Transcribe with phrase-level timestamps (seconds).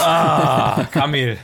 [0.00, 1.38] ah, Kamil.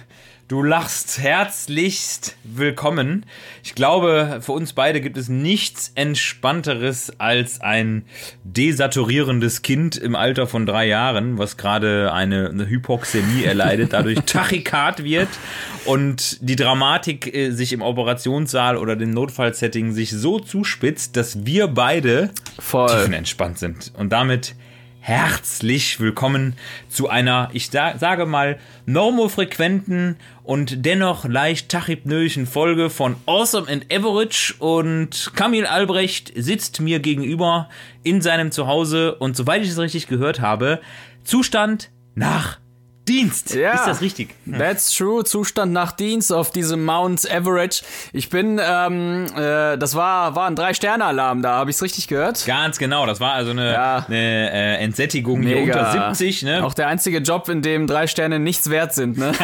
[0.49, 3.27] Du lachst herzlichst willkommen.
[3.63, 8.07] Ich glaube, für uns beide gibt es nichts Entspannteres als ein
[8.45, 15.05] desaturierendes Kind im Alter von drei Jahren, was gerade eine, eine Hypoxämie erleidet, dadurch Tachykard
[15.05, 15.29] wird
[15.85, 21.69] und die Dramatik äh, sich im Operationssaal oder dem Notfallsetting sich so zuspitzt, dass wir
[21.69, 22.89] beide Voll.
[22.89, 23.93] tiefenentspannt sind.
[23.99, 24.55] Und damit
[25.09, 26.53] herzlich willkommen
[26.91, 34.57] zu einer, ich sage mal, normofrequenten und dennoch leicht tachypnoischen Folge von Awesome and Average.
[34.59, 37.71] Und Kamil Albrecht sitzt mir gegenüber
[38.03, 39.15] in seinem Zuhause.
[39.15, 40.79] Und soweit ich es richtig gehört habe,
[41.25, 42.59] Zustand nach
[43.09, 43.55] Dienst.
[43.55, 44.35] Ja, ist das richtig?
[44.47, 45.25] That's true.
[45.25, 47.83] Zustand nach Dienst auf diesem Mount Average.
[48.13, 52.45] Ich bin, ähm, äh, das war, war ein Drei-Sterne-Alarm da, habe ich es richtig gehört?
[52.47, 53.07] Ganz genau.
[53.07, 54.05] Das war also eine, Ja.
[54.07, 56.43] eine äh, Entsättigung hier unter 70.
[56.43, 56.65] Ne?
[56.65, 59.33] Auch der einzige Job, in dem drei Sterne nichts wert sind, ne?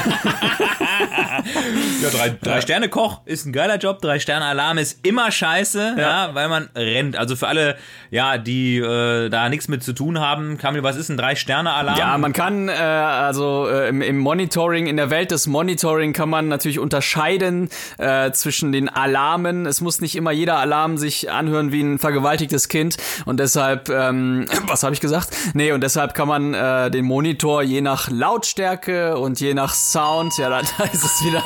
[2.02, 5.96] Ja, drei, drei Sterne Koch ist ein geiler Job, drei Sterne Alarm ist immer scheiße,
[5.98, 6.30] ja.
[6.34, 7.16] weil man rennt.
[7.16, 7.76] Also für alle,
[8.10, 11.72] ja, die äh, da nichts mit zu tun haben, Kamil, was ist ein drei Sterne
[11.72, 11.98] Alarm?
[11.98, 16.28] Ja, man kann, äh, also äh, im, im Monitoring, in der Welt des Monitoring kann
[16.28, 19.66] man natürlich unterscheiden äh, zwischen den Alarmen.
[19.66, 24.46] Es muss nicht immer jeder Alarm sich anhören wie ein vergewaltigtes Kind und deshalb, ähm,
[24.66, 25.28] was habe ich gesagt?
[25.54, 30.36] Nee, und deshalb kann man äh, den Monitor je nach Lautstärke und je nach Sound,
[30.38, 31.42] ja, da, da ist es wieder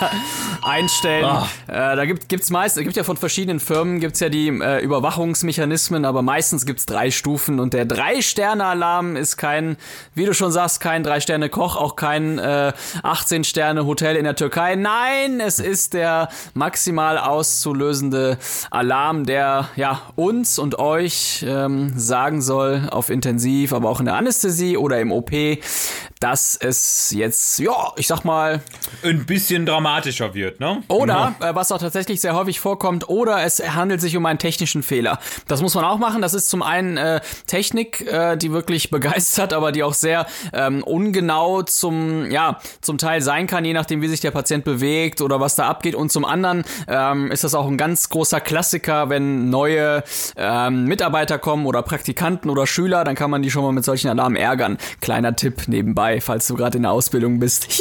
[0.62, 1.27] einstellen.
[1.67, 4.83] Äh, da gibt gibt's meist, es gibt ja von verschiedenen Firmen gibt's ja die äh,
[4.83, 9.77] Überwachungsmechanismen, aber meistens gibt's drei Stufen und der Drei-Sterne-Alarm ist kein,
[10.14, 14.77] wie du schon sagst, kein Drei-Sterne-Koch, auch kein äh, 18-Sterne-Hotel in der Türkei.
[14.77, 18.38] Nein, es ist der maximal auszulösende
[18.70, 24.14] Alarm, der ja uns und euch ähm, sagen soll auf Intensiv, aber auch in der
[24.14, 25.33] Anästhesie oder im OP,
[26.20, 28.62] dass es jetzt, ja, ich sag mal,
[29.02, 30.83] Ein bisschen dramatischer wird, ne?
[30.89, 34.83] oder, äh, was auch tatsächlich sehr häufig vorkommt, oder es handelt sich um einen technischen
[34.83, 35.18] Fehler.
[35.46, 36.23] Das muss man auch machen.
[36.23, 40.83] Das ist zum einen äh, Technik, äh, die wirklich begeistert, aber die auch sehr ähm,
[40.83, 45.40] ungenau zum, ja, zum Teil sein kann, je nachdem, wie sich der Patient bewegt oder
[45.40, 45.94] was da abgeht.
[45.94, 50.02] Und zum anderen ähm, ist das auch ein ganz großer Klassiker, wenn neue
[50.36, 54.08] ähm, Mitarbeiter kommen oder Praktikanten oder Schüler, dann kann man die schon mal mit solchen
[54.08, 54.78] Alarmen ärgern.
[55.00, 57.68] Kleiner Tipp nebenbei, falls du gerade in der Ausbildung bist.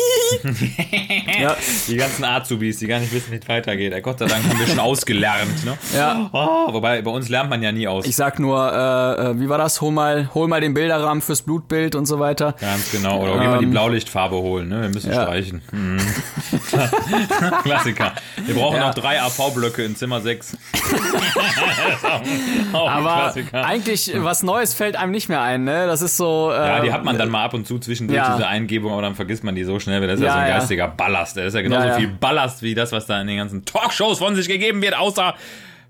[1.39, 1.55] ja.
[1.87, 3.93] Die ganzen Azubis, die gar nicht wissen, wie es weitergeht.
[3.93, 5.77] Ey, Gott sei Dank haben wir schon ausgelernt, ne?
[5.95, 6.29] Ja.
[6.33, 8.05] Oh, wobei, bei uns lernt man ja nie aus.
[8.05, 9.81] Ich sag nur, äh, äh, wie war das?
[9.81, 12.55] Hol mal, hol mal den Bilderrahmen fürs Blutbild und so weiter.
[12.59, 13.21] Ganz genau.
[13.21, 14.81] Oder geh mal die Blaulichtfarbe holen, ne?
[14.83, 15.17] Wir müssen Ähm.
[15.17, 15.23] ja.
[15.23, 15.61] streichen.
[15.71, 15.97] Mhm.
[17.63, 18.13] Klassiker.
[18.45, 18.87] Wir brauchen Ja.
[18.87, 20.57] noch drei AV-Blöcke in Zimmer 6.
[22.73, 25.85] Auch ein Aber eigentlich was Neues fällt einem nicht mehr ein, ne?
[25.87, 26.51] Das ist so.
[26.51, 28.35] Äh, Ja, die hat man dann mal ab und zu zwischendurch, Ja.
[28.35, 30.39] diese Eingebung, aber dann vergisst man die so schnell, weil das ist ja, Ja, so
[30.39, 31.37] ein geistiger Ballast.
[31.37, 34.35] Das ist ja genauso viel Ballast wie das, was da in den ganzen Talkshows von
[34.35, 35.35] sich gegeben wird, außer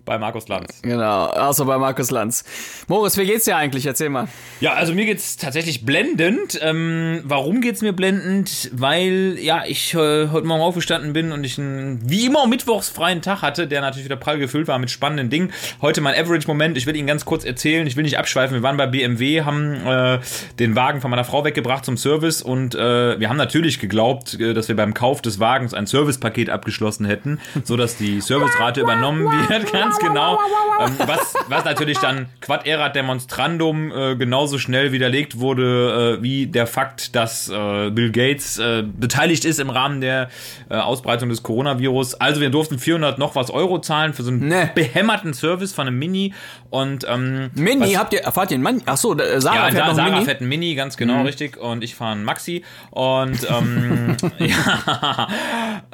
[0.07, 0.81] bei Markus Lanz.
[0.81, 2.43] Genau, außer bei Markus Lanz.
[2.87, 3.85] Moritz, wie geht's dir eigentlich?
[3.85, 4.27] Erzähl mal.
[4.61, 6.57] Ja, also mir geht's tatsächlich blendend.
[6.61, 8.71] Ähm, warum geht's mir blendend?
[8.71, 13.21] Weil, ja, ich äh, heute Morgen aufgestanden bin und ich einen, wie immer, mittwochs freien
[13.21, 15.51] Tag hatte, der natürlich wieder prall gefüllt war mit spannenden Dingen.
[15.81, 16.77] Heute mein Average-Moment.
[16.77, 17.85] Ich will Ihnen ganz kurz erzählen.
[17.85, 18.55] Ich will nicht abschweifen.
[18.55, 20.19] Wir waren bei BMW, haben äh,
[20.57, 24.53] den Wagen von meiner Frau weggebracht zum Service und äh, wir haben natürlich geglaubt, äh,
[24.53, 29.25] dass wir beim Kauf des Wagens ein Servicepaket abgeschlossen hätten, so dass die Servicerate übernommen
[29.49, 29.73] wird.
[29.73, 30.39] Ganz genau.
[30.79, 36.47] Ähm, was, was natürlich dann Quad erat demonstrandum äh, genauso schnell widerlegt wurde, äh, wie
[36.47, 40.29] der Fakt, dass äh, Bill Gates äh, beteiligt ist im Rahmen der
[40.69, 42.15] äh, Ausbreitung des Coronavirus.
[42.15, 44.69] Also wir durften 400 noch was Euro zahlen für so einen Nee.
[44.75, 46.33] behämmerten Service von einem Mini
[46.69, 48.81] und ähm, Mini, was- habt ihr, erfahrt ihr einen Mann?
[48.85, 50.25] Ach so, äh, Sarah ja, fährt da, Sarah Mini.
[50.25, 51.57] fährt einen Mini, ganz genau, richtig.
[51.57, 52.63] Und ich fahre einen Maxi.
[52.91, 55.27] Und ähm, ja,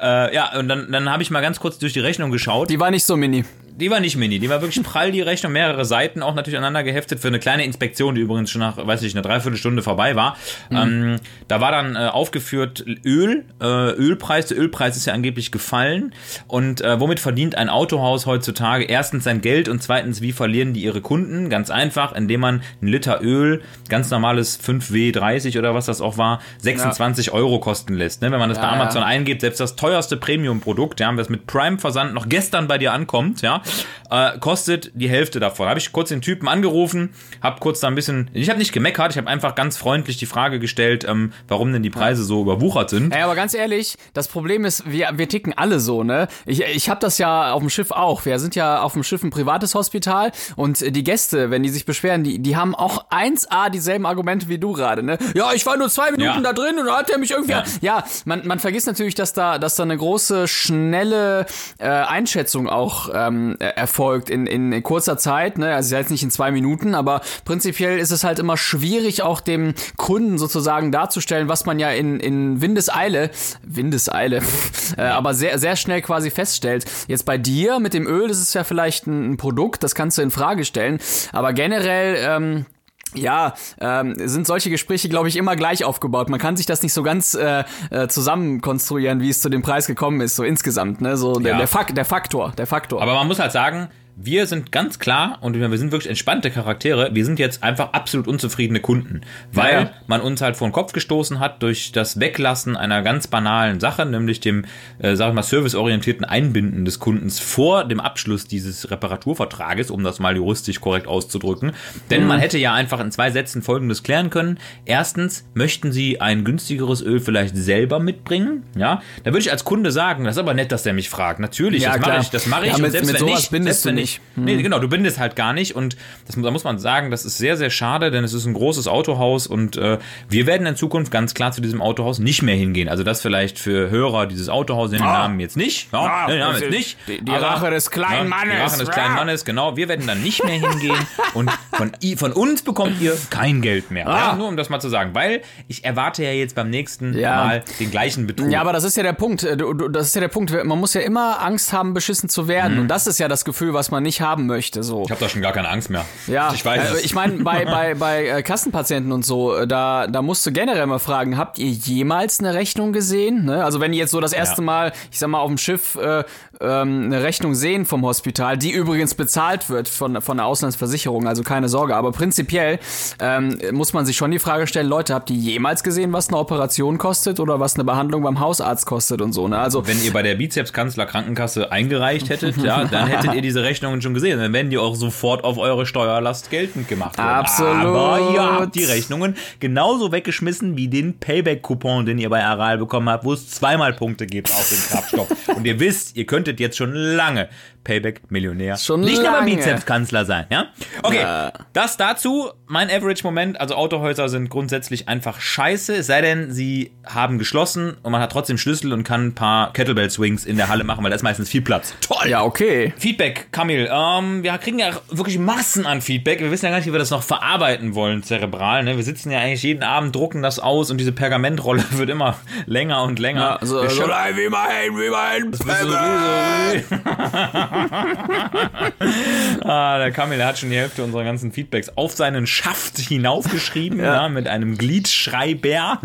[0.00, 2.70] äh, ja, und dann, dann habe ich mal ganz kurz durch die Rechnung geschaut.
[2.70, 3.44] Die war nicht so mini.
[3.76, 6.82] Die war nicht mini, die war wirklich prall, die Rechnung, mehrere Seiten, auch natürlich aneinander
[6.82, 10.36] geheftet für eine kleine Inspektion, die übrigens schon nach, weiß ich, einer Dreiviertelstunde vorbei war.
[10.70, 11.16] Ähm,
[11.48, 16.14] da war dann äh, aufgeführt Öl, äh, Ölpreis, der Ölpreis ist ja angeblich gefallen.
[16.46, 18.84] Und äh, womit verdient ein Autohaus heutzutage?
[18.84, 21.50] Erstens sein Geld und zweitens, wie verlieren die ihre Kunden?
[21.50, 26.40] Ganz einfach, indem man ein Liter Öl, ganz normales 5W30 oder was das auch war,
[26.58, 28.22] 26 Euro kosten lässt.
[28.22, 28.30] Ne?
[28.30, 29.08] Wenn man das bei Ja, Amazon ja.
[29.08, 33.62] eingibt, selbst das teuerste Premium-Produkt, ja, das mit Prime-Versand noch gestern bei dir ankommt, ja,
[34.10, 35.68] äh, kostet die Hälfte davon.
[35.68, 39.12] Habe ich kurz den Typen angerufen, habe kurz da ein bisschen, ich habe nicht gemeckert,
[39.12, 42.90] ich habe einfach ganz freundlich die Frage gestellt, ähm, warum denn die Preise so überwuchert
[42.90, 43.14] sind.
[43.14, 46.28] Ja, aber ganz ehrlich, das Problem ist, wir, wir ticken alle so, ne?
[46.46, 48.24] Ich, ich habe das ja auf dem Schiff auch.
[48.24, 51.84] Wir sind ja auf dem Schiff ein privates Hospital und die Gäste, wenn die sich
[51.84, 55.18] beschweren, die, die haben auch 1A dieselben Argumente wie du gerade, ne?
[55.34, 56.40] Ja, ich war nur zwei Minuten Ja.
[56.40, 57.52] da drin und dann hat er mich irgendwie.
[57.52, 58.04] Ja, Ja.
[58.24, 61.46] man, man vergisst natürlich, dass da, dass da eine große, schnelle
[61.78, 65.74] äh, Einschätzung auch ähm, äh, erfolgt in, in kurzer Zeit, ne?
[65.74, 69.74] Also jetzt nicht in zwei Minuten, aber prinzipiell ist es halt immer schwierig, auch dem
[69.96, 73.30] Kunden sozusagen darzustellen, was man ja in, in Windeseile,
[73.62, 74.40] Windeseile,
[74.96, 76.84] äh, aber sehr, sehr schnell quasi feststellt.
[77.08, 80.18] Jetzt bei dir mit dem Öl, das ist ja vielleicht ein, ein Produkt, das kannst
[80.18, 80.98] du in Frage stellen,
[81.32, 82.66] aber generell, ähm,
[83.14, 86.28] ja, ähm, sind solche Gespräche, glaube ich, immer gleich aufgebaut.
[86.28, 89.62] Man kann sich das nicht so ganz äh, äh, zusammen konstruieren, wie es zu dem
[89.62, 91.16] Preis gekommen ist, so insgesamt, ne?
[91.16, 91.58] So der, Ja.
[91.58, 93.02] der, Fak der Faktor, der Faktor.
[93.02, 97.10] Aber man muss halt sagen, wir sind ganz klar und wir sind wirklich entspannte Charaktere.
[97.14, 99.22] Wir sind jetzt einfach absolut unzufriedene Kunden,
[99.52, 103.26] weil Ja, man uns halt vor den Kopf gestoßen hat durch das Weglassen einer ganz
[103.26, 104.66] banalen Sache, nämlich dem,
[105.00, 110.20] äh, sag ich mal, serviceorientierten Einbinden des Kundens vor dem Abschluss dieses Reparaturvertrages, um das
[110.20, 111.72] mal juristisch korrekt auszudrücken.
[112.10, 112.28] Denn Mhm.
[112.28, 114.58] man hätte ja einfach in zwei Sätzen Folgendes klären können.
[114.84, 118.62] Erstens, möchten Sie ein günstigeres Öl vielleicht selber mitbringen?
[118.76, 121.40] Ja, da würde ich als Kunde sagen, das ist aber nett, dass der mich fragt.
[121.40, 122.68] Natürlich, Ja, das mache ich, das mache ich.
[122.68, 124.20] Ja, und mit- selbst mit wenn sowas nicht, selbst wenn du nicht.
[124.36, 125.96] Nee, genau, du bindest halt gar nicht und
[126.26, 128.88] das, da muss man sagen, das ist sehr, sehr schade, denn es ist ein großes
[128.88, 129.98] Autohaus und äh,
[130.28, 132.88] wir werden in Zukunft ganz klar zu diesem Autohaus nicht mehr hingehen.
[132.88, 135.92] Also das vielleicht für Hörer dieses Autohaus den Namen jetzt nicht.
[135.92, 136.96] Ja, Ah, den Namen jetzt nicht.
[137.08, 138.72] die- die Rache des kleinen ja, Die Mannes.
[138.72, 139.16] Rache des kleinen Ah.
[139.16, 139.76] Mannes, genau.
[139.76, 140.96] Wir werden dann nicht mehr hingehen
[141.34, 144.08] und von, von uns bekommt ihr kein Geld mehr.
[144.08, 144.18] Ah.
[144.30, 147.44] Ja, nur um das mal zu sagen, weil ich erwarte ja jetzt beim nächsten Ja.
[147.44, 148.50] Mal den gleichen Betrug.
[148.50, 149.44] Ja, aber das ist ja der Punkt.
[149.44, 149.56] Äh,
[149.90, 150.50] das ist ja der Punkt.
[150.64, 152.78] Man muss ja immer Angst haben, beschissen zu werden.
[152.78, 154.82] Und das ist ja das Gefühl, was man nicht haben möchte.
[154.82, 155.04] So.
[155.04, 156.04] Ich habe da schon gar keine Angst mehr.
[156.26, 156.96] Ja, ich weiß.
[156.96, 160.52] äh, ich meine, bei, bei, bei äh, Kassenpatienten und so, äh, da, da musst du
[160.52, 163.44] generell mal fragen, habt ihr jemals eine Rechnung gesehen?
[163.44, 163.64] Ne?
[163.64, 164.66] Also wenn die jetzt so das erste Ja.
[164.66, 166.24] Mal, ich sag mal, auf dem Schiff äh,
[166.60, 171.42] ähm, eine Rechnung sehen vom Hospital, die übrigens bezahlt wird von, von der Auslandsversicherung, also
[171.42, 171.96] keine Sorge.
[171.96, 172.78] Aber prinzipiell
[173.20, 176.38] ähm, muss man sich schon die Frage stellen, Leute, habt ihr jemals gesehen, was eine
[176.38, 179.48] Operation kostet oder was eine Behandlung beim Hausarzt kostet und so?
[179.48, 179.58] Ne?
[179.58, 184.00] Also wenn ihr bei der Bizepskanzler Krankenkasse eingereicht hättet, ja, dann hättet ihr diese Rechnungen
[184.00, 184.38] schon gesehen.
[184.38, 187.28] Dann werden die auch sofort auf eure Steuerlast geltend gemacht werden.
[187.28, 187.74] Absolut.
[187.74, 193.08] Aber ihr habt die Rechnungen genauso weggeschmissen wie den Payback-Coupon, den ihr bei Aral bekommen
[193.10, 195.48] habt, wo es zweimal Punkte gibt auf den Kraftstoff.
[195.56, 197.48] Und ihr wisst, ihr könntet jetzt schon lange
[197.84, 198.76] Payback-Millionär.
[198.78, 199.56] Schon Nicht nur beim lange.
[199.56, 200.66] Bizepskanzler sein, ja?
[201.02, 201.24] Okay,
[201.72, 202.50] das dazu.
[202.66, 208.10] Mein Average-Moment, also Autohäuser sind grundsätzlich einfach scheiße, es sei denn, sie haben geschlossen und
[208.10, 211.16] man hat trotzdem Schlüssel und kann ein paar Kettlebell-Swings in der Halle machen, weil da
[211.16, 211.94] ist meistens viel Platz.
[212.00, 212.26] Toll!
[212.28, 212.94] ja, okay.
[212.96, 213.88] Feedback, Kamil.
[213.92, 216.40] Ähm, wir kriegen ja wirklich Massen an Feedback.
[216.40, 218.82] Wir wissen ja gar nicht, wie wir das noch verarbeiten wollen, zerebral.
[218.82, 218.96] Ne?
[218.96, 223.02] Wir sitzen ja eigentlich jeden Abend, drucken das aus und diese Pergamentrolle wird immer länger
[223.02, 223.58] und länger.
[223.60, 225.52] Ja, so, Wir so schöpfen- leid wie mein, wie mein
[229.64, 233.98] ah, der Kamil, der hat schon die Hälfte unserer ganzen Feedbacks auf seinen Schaft hinaufgeschrieben,
[233.98, 234.28] ja.
[234.28, 235.98] mit einem Gliedschreiber.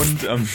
[0.00, 0.48] und ähm,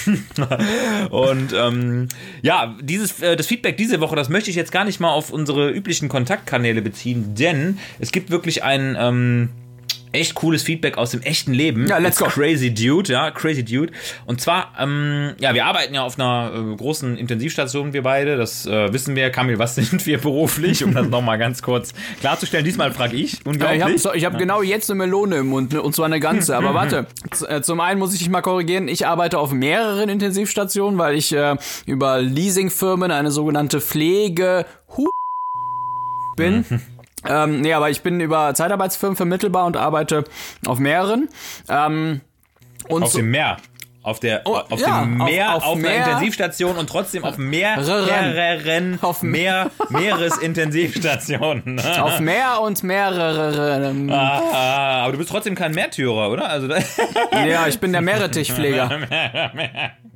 [1.10, 2.08] und ähm,
[2.42, 5.32] ja, dieses äh, das Feedback diese Woche, das möchte ich jetzt gar nicht mal auf
[5.32, 9.50] unsere üblichen Kontaktkanäle beziehen, denn es gibt wirklich ein ähm,
[10.12, 11.88] echt cooles Feedback aus dem echten Leben.
[11.88, 12.42] Ja, let's It's go.
[12.42, 13.92] Crazy Dude, ja, Crazy Dude.
[14.26, 18.38] Und zwar, ähm, ja, wir arbeiten ja auf einer äh, großen Intensivstation, wir beide.
[18.38, 19.30] Das äh, wissen wir.
[19.30, 20.84] Kamil, was sind wir beruflich?
[20.84, 22.66] Um das nochmal ganz kurz klarzustellen.
[22.66, 23.34] Diesmal frage ich.
[23.34, 24.06] Ja, ich Unglaublich.
[24.06, 26.56] habe hab genau jetzt eine Melone im Mund, ne, und zwar eine ganze.
[26.58, 30.10] Aber warte, z- äh, zum einen muss ich dich mal korrigieren, ich arbeite auf mehreren
[30.10, 34.66] Intensivstationen, weil ich äh, über Leasingfirmen eine sogenannte Pflege
[36.36, 36.66] bin.
[37.30, 40.24] ähm, nee, aber ich bin über Zeitarbeitsfirmen vermittelbar und arbeite
[40.66, 41.30] auf mehreren.
[41.70, 42.22] Ähm,
[42.90, 43.58] und auf so- dem Meer.
[44.04, 46.06] Auf, der, Oh, auf ja, dem Meer, auf- auf, auf einer Meer.
[46.06, 47.50] Intensivstation und trotzdem auf Reren.
[47.50, 51.76] mehreren Auf- mehr, Meeresintensivstationen.
[51.76, 52.04] ne?
[52.04, 53.90] auf mehr und mehrere.
[53.90, 56.50] Ähm, Ah, aber du bist trotzdem kein Märtyrer, oder?
[56.50, 56.70] Also,
[57.34, 58.90] Ja, ich bin der Meerrettichpfleger.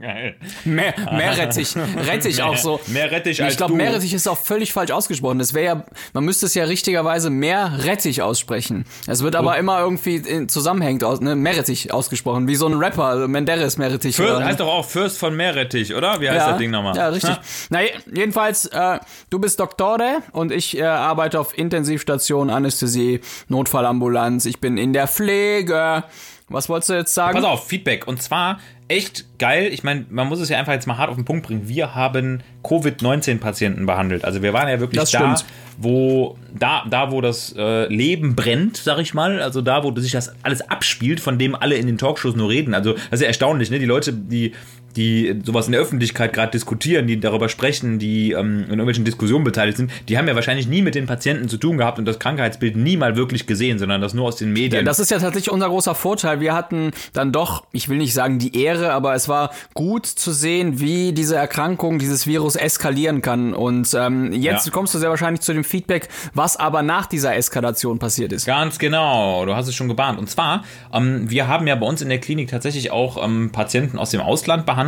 [0.02, 0.36] Geil.
[0.66, 1.76] Meer, Meerrettich.
[2.08, 2.80] Rettich auch so.
[2.88, 3.78] Mehr Rettich Ich als glaube, du.
[3.78, 5.38] Meerrettich ist auch völlig falsch ausgesprochen.
[5.38, 8.86] Das wäre ja, man müsste es ja richtigerweise Meerrettich aussprechen.
[9.06, 13.28] Es wird aber immer irgendwie zusammenhängend aus, ne, Meerrettich ausgesprochen, wie so ein Rapper, also
[13.28, 14.16] Menderes Meerrettich.
[14.16, 16.20] Fürst, oder- heißt doch auch Fürst von Meerrettich, oder?
[16.20, 16.96] Wie heißt ja, das Ding nochmal?
[16.96, 17.36] Ja, richtig.
[17.70, 17.80] Na,
[18.12, 24.46] jedenfalls, äh, du bist Doktore und ich äh, arbeite auf Intensivstation, Anästhesie, Notfallambulanz.
[24.46, 26.04] Ich bin in der Pflege.
[26.52, 27.36] Was wolltest du jetzt sagen?
[27.36, 28.08] Pass auf, Feedback.
[28.08, 29.70] Und zwar, echt geil.
[29.72, 31.68] Ich meine, man muss es ja einfach jetzt mal hart auf den Punkt bringen.
[31.68, 34.26] Wir haben Covid-19-Patienten behandelt.
[34.26, 35.46] Also wir waren ja wirklich Das da, stimmt.
[35.78, 39.42] wo da, da, wo das äh, Leben brennt, sag ich mal.
[39.42, 42.74] Also da, wo sich das alles abspielt, von dem alle in den Talkshows nur reden.
[42.74, 43.80] Also das ist ja erstaunlich, ne?
[43.80, 44.54] Die Leute, die
[44.96, 49.44] die sowas in der Öffentlichkeit gerade diskutieren, die darüber sprechen, die ähm, in irgendwelchen Diskussionen
[49.44, 52.20] beteiligt sind, die haben ja wahrscheinlich nie mit den Patienten zu tun gehabt und das
[52.20, 54.86] Krankheitsbild nie mal wirklich gesehen, sondern das nur aus den Medien.
[54.86, 56.40] Das ist ja tatsächlich unser großer Vorteil.
[56.40, 60.32] Wir hatten dann doch, ich will nicht sagen die Ehre, aber es war gut zu
[60.32, 63.54] sehen, wie diese Erkrankung, dieses Virus eskalieren kann.
[63.54, 64.72] Und ähm, jetzt Ja.
[64.72, 68.46] kommst du sehr wahrscheinlich zu dem Feedback, was aber nach dieser Eskalation passiert ist.
[68.46, 70.20] Ganz genau, du hast es schon gebahnt.
[70.20, 73.98] Und zwar, ähm, wir haben ja bei uns in der Klinik tatsächlich auch ähm, Patienten
[73.98, 74.81] aus dem Ausland behandelt.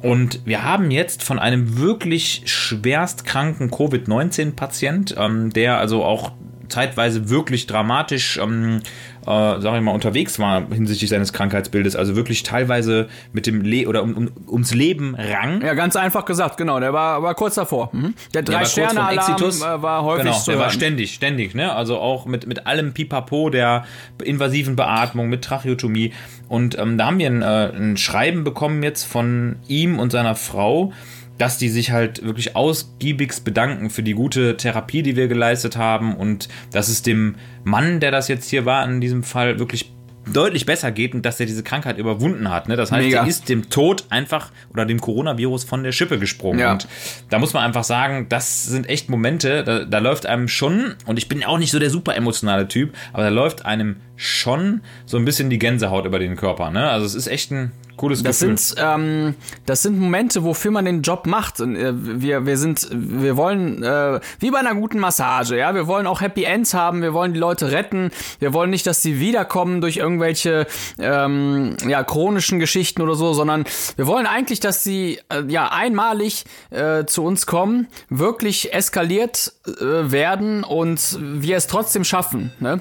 [0.00, 6.32] Und wir haben jetzt von einem wirklich schwerst kranken Covid-19-Patient, ähm, der also auch
[6.68, 8.80] zeitweise wirklich dramatisch, ähm,
[9.28, 13.86] äh, sag ich mal, unterwegs war hinsichtlich seines Krankheitsbildes, also wirklich teilweise mit dem Le
[13.86, 15.60] oder um, um, ums Leben rang.
[15.60, 16.80] Ja, ganz einfach gesagt, genau.
[16.80, 17.90] Der war, war kurz davor.
[17.92, 18.14] Mhm.
[18.32, 19.60] Der war vorm Drei-Sterne-Alarm Exitus.
[19.62, 20.74] äh, war häufig genau, zu der war hören.
[20.74, 21.74] ständig, ständig, ne?
[21.74, 23.84] Also auch mit, mit allem Pipapo der
[24.24, 26.12] invasiven Beatmung, mit Tracheotomie.
[26.48, 30.34] Und ähm, da haben wir ein, äh, ein Schreiben bekommen jetzt von ihm und seiner
[30.36, 30.92] Frau,
[31.38, 36.16] dass die sich halt wirklich ausgiebigst bedanken für die gute Therapie, die wir geleistet haben
[36.16, 39.92] und dass es dem Mann, der das jetzt hier war, in diesem Fall wirklich
[40.32, 42.68] deutlich besser geht und dass er diese Krankheit überwunden hat.
[42.68, 42.76] Ne?
[42.76, 43.22] Das heißt, Mega.
[43.22, 46.60] er ist dem Tod einfach oder dem Coronavirus von der Schippe gesprungen.
[46.60, 46.72] Ja.
[46.72, 46.86] Und
[47.30, 51.18] da muss man einfach sagen, das sind echt Momente, da, da läuft einem schon, und
[51.18, 55.16] ich bin auch nicht so der super emotionale Typ, aber da läuft einem schon so
[55.16, 56.70] ein bisschen die Gänsehaut über den Körper.
[56.70, 56.88] Ne?
[56.88, 58.56] Also es ist echt ein cooles Das Gefühl.
[58.56, 59.34] sind, ähm,
[59.66, 61.60] das sind Momente, wofür man den Job macht.
[61.60, 65.86] Und, äh, wir, wir sind, wir wollen, äh, wie bei einer guten Massage, ja, wir
[65.86, 69.20] wollen auch Happy Ends haben, wir wollen die Leute retten, wir wollen nicht, dass sie
[69.20, 70.66] wiederkommen durch irgendwelche,
[70.98, 73.64] ähm, ja, chronischen Geschichten oder so, sondern
[73.96, 80.10] wir wollen eigentlich, dass sie, äh, ja, einmalig äh, zu uns kommen, wirklich eskaliert äh,
[80.10, 82.80] werden und wir es trotzdem schaffen, ne?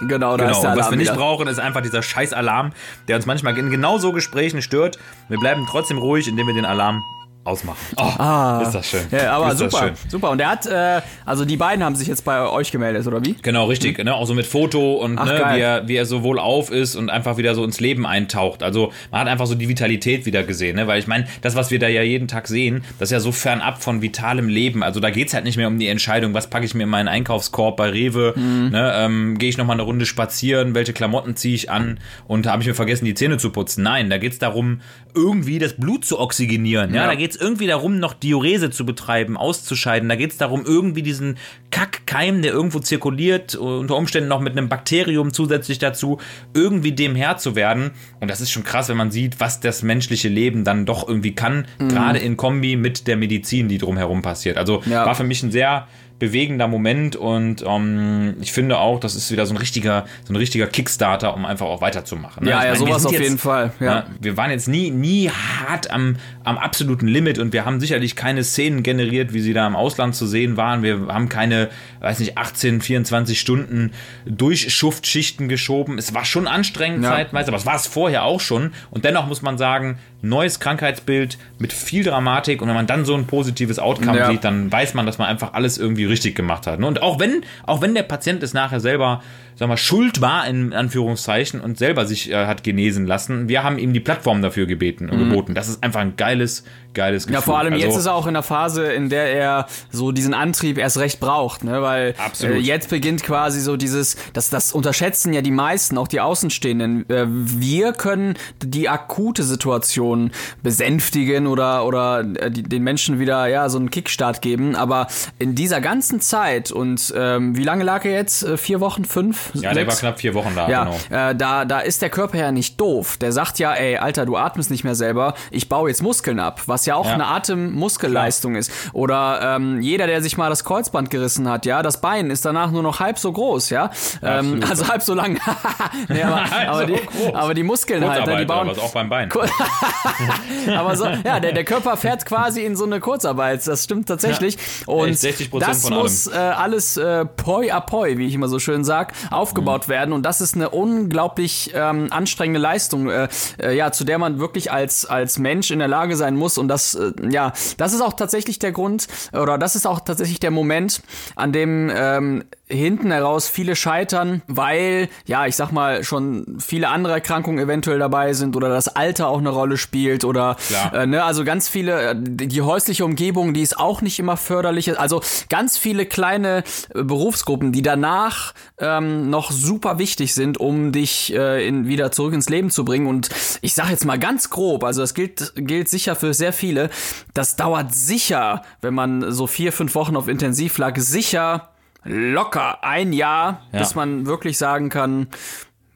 [0.00, 1.18] Genau, da Genau, ist der und was Alarm wir nicht wieder.
[1.20, 2.72] brauchen, ist einfach dieser scheiß Alarm,
[3.08, 4.98] der uns manchmal in genau so Gesprächen stört.
[5.28, 7.02] Wir bleiben trotzdem ruhig, indem wir den Alarm
[7.48, 7.78] ausmachen.
[7.96, 9.00] Oh, ist das schön.
[9.12, 9.16] Ah.
[9.16, 10.30] Ja, aber ist super, super.
[10.30, 13.34] Und der hat, äh, also die beiden haben sich jetzt bei euch gemeldet, oder wie?
[13.42, 13.98] Genau, richtig.
[14.04, 14.14] Ne?
[14.14, 17.10] Auch so mit Foto und Ach, ne, wie, er, wie er so wohlauf ist und
[17.10, 18.62] einfach wieder so ins Leben eintaucht.
[18.62, 20.76] Also man hat einfach so die Vitalität wieder gesehen.
[20.76, 20.86] Ne?
[20.86, 23.32] Weil ich meine, das, was wir da ja jeden Tag sehen, das ist ja so
[23.32, 24.82] fernab von vitalem Leben.
[24.82, 27.08] Also da geht's halt nicht mehr um die Entscheidung, was packe ich mir in meinen
[27.08, 28.68] Einkaufskorb bei Rewe, Mhm.
[28.70, 28.92] ne?
[28.96, 32.68] ähm, gehe ich nochmal eine Runde spazieren, welche Klamotten ziehe ich an und habe ich
[32.68, 33.82] mir vergessen, die Zähne zu putzen.
[33.82, 34.80] Nein, da geht's darum,
[35.14, 36.94] irgendwie das Blut zu oxygenieren.
[36.94, 37.06] Ja, Ja.
[37.08, 40.08] da geht's irgendwie darum, noch Diurese zu betreiben, auszuscheiden.
[40.08, 41.36] Da geht's darum, irgendwie diesen
[41.70, 46.18] Kackkeim, der irgendwo zirkuliert, unter Umständen noch mit einem Bakterium zusätzlich dazu,
[46.54, 47.92] irgendwie dem Herr zu werden.
[48.20, 51.34] Und das ist schon krass, wenn man sieht, was das menschliche Leben dann doch irgendwie
[51.34, 51.88] kann, Mhm.
[51.88, 54.56] gerade in Kombi mit der Medizin, die drumherum passiert.
[54.56, 55.04] Also Ja.
[55.06, 55.86] war für mich ein sehr
[56.18, 60.36] bewegender Moment und ähm, ich finde auch, das ist wieder so ein richtiger, so ein
[60.36, 62.44] richtiger Kickstarter, um einfach auch weiterzumachen.
[62.44, 62.50] ne?
[62.50, 63.72] Ja, Ich ja, meine, sowas auf jetzt- jeden Fall.
[63.80, 63.86] Ja.
[63.86, 68.16] ja, wir waren jetzt nie, nie hart am, am absoluten Limit und wir haben sicherlich
[68.16, 70.82] keine Szenen generiert, wie sie da im Ausland zu sehen waren.
[70.82, 71.68] Wir haben keine,
[72.00, 73.92] weiß nicht, 18, 24 Stunden
[74.26, 75.98] Durchschuftschichten geschoben.
[75.98, 77.10] Es war schon anstrengend Ja.
[77.10, 78.72] zeitweise, aber es war es vorher auch schon.
[78.90, 83.14] Und dennoch muss man sagen, neues Krankheitsbild mit viel Dramatik und wenn man dann so
[83.14, 84.30] ein positives Outcome Ja.
[84.30, 86.80] sieht, dann weiß man, dass man einfach alles irgendwie richtig gemacht hat.
[86.80, 86.86] ne?
[86.86, 89.22] Und auch wenn, auch wenn der Patient es nachher selber,
[89.58, 93.78] sag mal, schuld war, in Anführungszeichen, und selber sich äh, hat genesen lassen, wir haben
[93.78, 95.54] ihm die Plattform dafür gebeten und geboten.
[95.54, 96.62] Das ist einfach ein geiles,
[96.94, 97.32] geiles Gefühl.
[97.32, 97.34] Mhm.
[97.34, 100.12] Ja, vor allem Also, jetzt ist er auch in der Phase, in der er so
[100.12, 101.82] diesen Antrieb erst recht braucht, ne?
[101.82, 106.20] Weil äh, jetzt beginnt quasi so dieses, das, das unterschätzen ja die meisten, auch die
[106.20, 107.10] Außenstehenden.
[107.10, 110.30] Äh, wir können die akute Situation
[110.62, 114.76] besänftigen oder oder äh, die, den Menschen wieder ja so einen Kickstart geben.
[114.76, 115.08] Aber
[115.40, 118.44] in dieser ganzen Zeit und ähm, wie lange lag er jetzt?
[118.44, 119.47] Äh, Vier Wochen, fünf?
[119.54, 121.30] Ja, der war knapp vier Wochen da, Ja, genau.
[121.30, 123.16] äh, da, da ist der Körper ja nicht doof.
[123.16, 126.62] Der sagt ja, ey, Alter, du atmest nicht mehr selber, ich baue jetzt Muskeln ab,
[126.66, 127.14] was ja auch Ja.
[127.14, 128.70] eine Atemmuskelleistung ist.
[128.92, 132.70] Oder ähm, jeder, der sich mal das Kreuzband gerissen hat, ja, das Bein ist danach
[132.70, 133.90] nur noch halb so groß, ja.
[134.22, 135.38] Ähm, also halb so lang.
[136.08, 138.68] nee, aber, aber, so die, aber die Muskeln halt, ne, die bauen.
[138.68, 139.30] was auch beim Bein.
[140.76, 143.66] aber so, ja, der, der Körper fährt quasi in so eine Kurzarbeit.
[143.66, 144.58] Das stimmt tatsächlich.
[144.86, 145.20] Und Echt,
[145.52, 148.84] 60% das von muss äh, alles äh, poi a poi, wie ich immer so schön
[148.84, 149.92] sag, aufgebaut Mhm.
[149.92, 150.12] werden.
[150.12, 153.28] Und das ist eine unglaublich ähm, anstrengende Leistung, äh,
[153.62, 156.58] äh, ja, zu der man wirklich als, als Mensch in der Lage sein muss.
[156.58, 160.40] Und das, äh, ja, das ist auch tatsächlich der Grund, oder das ist auch tatsächlich
[160.40, 161.02] der Moment,
[161.36, 167.14] an dem ähm, hinten heraus viele scheitern, weil, ja, ich sag mal, schon viele andere
[167.14, 170.56] Erkrankungen eventuell dabei sind oder das Alter auch eine Rolle spielt oder,
[170.92, 174.98] äh, ne, also ganz viele, äh, die häusliche Umgebung, die ist auch nicht immer förderlich.
[175.00, 176.62] Also ganz viele kleine
[176.94, 182.34] äh, Berufsgruppen, die danach ähm, noch super wichtig sind, um dich äh, in, wieder zurück
[182.34, 183.06] ins Leben zu bringen.
[183.06, 183.28] Und
[183.60, 186.90] ich sag jetzt mal ganz grob, also das gilt, gilt sicher für sehr viele,
[187.34, 191.70] das dauert sicher, wenn man so vier, fünf Wochen auf Intensiv lag, sicher
[192.04, 193.80] locker ein Jahr, ja.
[193.80, 195.28] bis man wirklich sagen kann,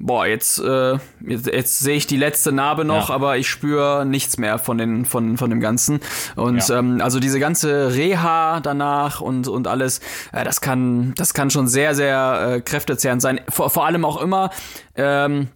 [0.02, 3.14] boah, jetzt, äh, jetzt, jetzt sehe ich die letzte Narbe noch, ja.
[3.14, 6.00] aber ich spüre nichts mehr von, den, von, von dem Ganzen.
[6.36, 6.78] Und ja.
[6.78, 10.00] ähm, also diese ganze Reha danach und, und alles,
[10.32, 13.40] äh, das kann, das kann schon sehr, sehr äh, kräftezehrend sein.
[13.48, 14.50] Vor, vor allem auch immer,
[14.96, 15.48] ähm,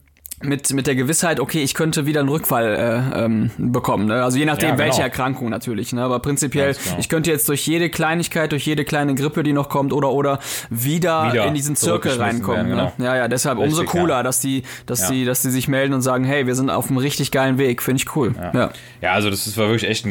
[0.43, 4.07] mit, mit der Gewissheit, okay, ich könnte wieder einen Rückfall äh, ähm, bekommen.
[4.07, 4.23] Ne?
[4.23, 4.85] Also je nachdem, ja, genau.
[4.87, 5.95] welche Erkrankung natürlich.
[5.95, 6.03] Ne?
[6.03, 6.97] Aber prinzipiell, genau.
[6.99, 10.39] ich könnte jetzt durch jede Kleinigkeit, durch jede kleine Grippe, die noch kommt, oder oder
[10.69, 12.69] wieder, wieder in diesen Zirkel reinkommen.
[12.69, 12.93] Werden, ne?
[12.99, 13.11] genau.
[13.11, 14.23] Ja, ja, deshalb richtig, umso cooler, ja.
[14.23, 15.11] dass die, dass ja.
[15.11, 17.81] die, dass die sich melden und sagen, hey, wir sind auf einem richtig geilen Weg.
[17.81, 18.35] Finde ich cool.
[18.37, 18.53] Ja.
[18.53, 18.71] ja.
[19.01, 19.13] Ja.
[19.13, 20.11] also das war wirklich echt ein,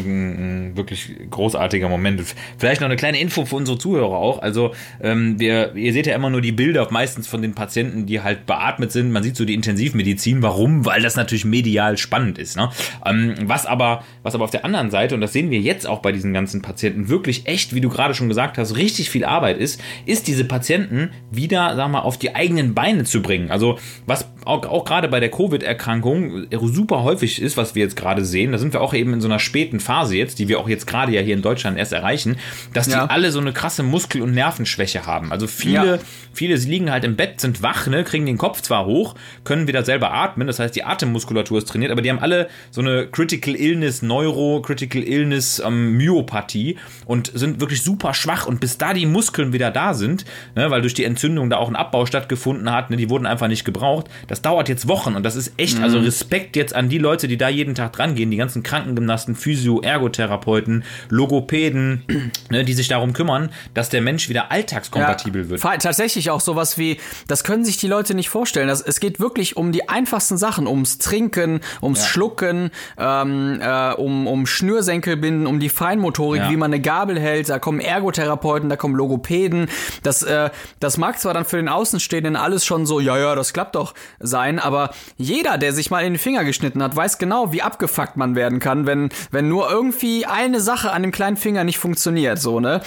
[0.72, 2.24] ein, wirklich großartiger Moment.
[2.58, 4.42] Vielleicht noch eine kleine Info für unsere Zuhörer auch.
[4.42, 8.22] Also ähm, wir, ihr seht ja immer nur die Bilder meistens von den Patienten, die
[8.22, 9.12] halt beatmet sind.
[9.12, 10.42] Man sieht so die Intensivmedizin Medizin.
[10.42, 10.86] Warum?
[10.86, 12.56] Weil das natürlich medial spannend ist.
[12.56, 12.70] Ne?
[13.06, 16.00] Ähm, was, aber, was aber auf der anderen Seite, und das sehen wir jetzt auch
[16.00, 19.58] bei diesen ganzen Patienten, wirklich echt, wie du gerade schon gesagt hast, richtig viel Arbeit
[19.58, 23.52] ist, ist diese Patienten wieder, sag mal, auf die eigenen Beine zu bringen.
[23.52, 28.24] Also was auch, auch gerade bei der Covid-Erkrankung super häufig ist, was wir jetzt gerade
[28.24, 30.70] sehen, da sind wir auch eben in so einer späten Phase jetzt, die wir auch
[30.70, 32.38] jetzt gerade ja hier in Deutschland erst erreichen,
[32.74, 33.04] dass ja.
[33.04, 35.32] die alle so eine krasse Muskel- und Nervenschwäche haben.
[35.32, 36.00] Also viele, ja.
[36.32, 39.84] viele liegen halt im Bett, sind wach, ne, kriegen den Kopf zwar hoch, können wieder
[39.84, 43.56] selber atmen, das heißt die Atemmuskulatur ist trainiert, aber die haben alle so eine Critical
[43.56, 49.06] Illness, Neuro, Critical Illness, ähm, Myopathie und sind wirklich super schwach und bis da die
[49.06, 52.90] Muskeln wieder da sind, ne, weil durch die Entzündung da auch ein Abbau stattgefunden hat,
[52.90, 55.98] ne, die wurden einfach nicht gebraucht, das dauert jetzt Wochen und das ist echt, also
[55.98, 56.06] mhm.
[56.06, 59.36] also Respekt jetzt an die Leute, die da jeden Tag dran gehen, die ganzen Krankengymnasten,
[59.36, 62.04] Physio, Ergotherapeuten, Logopäden,
[62.50, 65.62] ne, die sich darum kümmern, dass der Mensch wieder alltagskompatibel ja, wird.
[65.62, 66.98] Tatsächlich auch sowas wie,
[67.28, 68.68] das können sich die Leute nicht vorstellen.
[68.68, 72.06] Das, es geht wirklich um die einfachsten Sachen, ums Trinken, ums ja.
[72.08, 76.50] Schlucken, ähm, äh, um, um Schnürsenkelbinden, um die Feinmotorik, ja.
[76.52, 77.50] wie man eine Gabel hält.
[77.50, 79.70] Da kommen Ergotherapeuten, da kommen Logopäden.
[80.04, 83.54] Das, äh, das mag zwar dann für den Außenstehenden alles schon so, ja, ja, das
[83.54, 87.54] klappt doch sein, aber jeder, der sich mal in den Finger geschnitten hat, weiß genau,
[87.54, 91.64] wie abgefuckt man werden kann, wenn, wenn nur irgendwie eine Sache an dem kleinen Finger
[91.64, 92.82] nicht funktioniert, so, ne?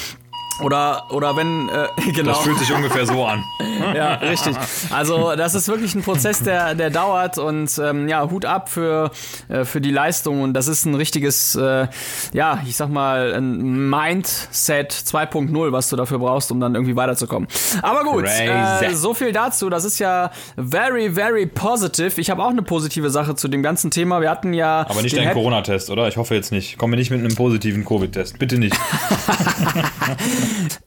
[0.61, 2.33] Oder, oder wenn, äh, genau.
[2.33, 3.45] Das fühlt sich ungefähr so an.
[3.95, 4.57] ja, richtig.
[4.91, 9.11] Also das ist wirklich ein Prozess, der, der dauert und ähm, ja, Hut ab für,
[9.49, 11.87] äh, für die Leistung und das ist ein richtiges, äh,
[12.33, 17.49] ja, ich sag mal, ein Mindset 2.0, was du dafür brauchst, um dann irgendwie weiterzukommen.
[17.83, 19.71] Aber gut, äh, so viel dazu.
[19.71, 22.21] Das ist ja very, very positive.
[22.21, 24.21] Ich habe auch eine positive Sache zu dem ganzen Thema.
[24.21, 24.87] Wir hatten ja.
[24.89, 26.09] Aber nicht dein Corona-Test, oder?
[26.09, 26.79] Ich hoffe jetzt nicht.
[26.79, 28.39] Komm mir nicht mit einem positiven Covid-Test.
[28.39, 28.77] Bitte nicht.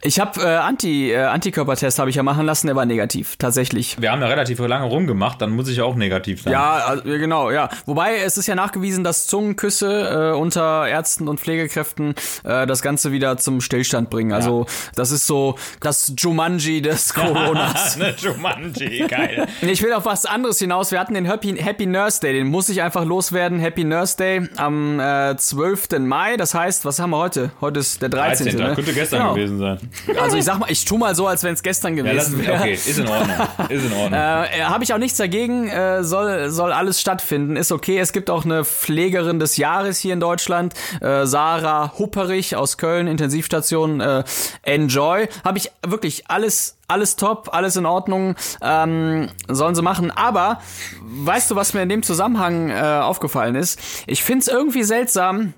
[0.04, 3.98] Ich habe äh, Anti, äh, Antikörpertest habe ich ja machen lassen, der war negativ, tatsächlich.
[4.00, 6.54] Wir haben ja relativ lange rumgemacht, dann muss ich auch negativ sein.
[6.54, 7.70] Ja, also, genau, ja.
[7.86, 13.12] Wobei es ist ja nachgewiesen, dass Zungenküsse äh, unter Ärzten und Pflegekräften äh, das Ganze
[13.12, 14.34] wieder zum Stillstand bringen.
[14.34, 14.74] Also ja.
[14.96, 17.98] das ist so das Jumanji des Coronas.
[17.98, 19.48] ne, Jumanji, geil.
[19.62, 20.92] Ich will auf was anderes hinaus.
[20.92, 23.60] Wir hatten den Happy, Happy Nurse Day, den muss ich einfach loswerden.
[23.60, 26.00] Happy Nurse Day am äh, 12.
[26.00, 26.36] Mai.
[26.38, 27.52] Das heißt, was haben wir heute?
[27.62, 28.48] Heute ist der 13.
[28.48, 28.60] 13.
[28.60, 28.76] Ne?
[28.76, 29.34] Könnte gestern genau.
[29.34, 29.78] gewesen sein.
[30.20, 32.54] Also ich sag mal, ich tu mal so, als wenn es gestern gewesen wäre.
[32.54, 33.36] Ja, okay, ist in Ordnung.
[33.70, 34.14] Ist in Ordnung.
[34.14, 37.98] äh, Habe ich auch nichts dagegen, äh, soll, soll alles stattfinden, ist okay.
[38.00, 43.08] Es gibt auch eine Pflegerin des Jahres hier in Deutschland, äh, Sarah Hupperich aus Köln,
[43.08, 44.24] Intensivstation äh,
[44.64, 45.28] Enjoy.
[45.44, 50.12] Habe ich wirklich alles alles top, alles in Ordnung, ähm, sollen sie machen.
[50.12, 50.60] Aber
[51.02, 53.80] weißt du, was mir in dem Zusammenhang äh, aufgefallen ist?
[54.08, 55.54] Ich find's irgendwie seltsam,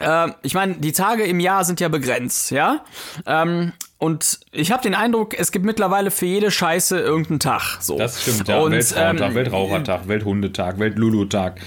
[0.00, 2.84] äh, ich meine, die Tage im Jahr sind ja begrenzt, ja?
[3.26, 7.78] Ähm, und ich habe den Eindruck, es gibt mittlerweile für jede Scheiße irgendeinen Tag.
[7.80, 7.98] So.
[7.98, 8.58] Das stimmt, ja.
[8.58, 11.60] Und, Weltfrauentag, ähm, Weltrauchertag, Welthundetag, Weltlulu-Tag.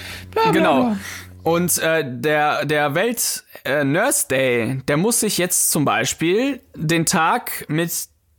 [0.53, 0.95] Genau.
[1.43, 7.05] Und äh, der, der Welt äh, Nurse Day, der muss sich jetzt zum Beispiel den
[7.05, 7.91] Tag mit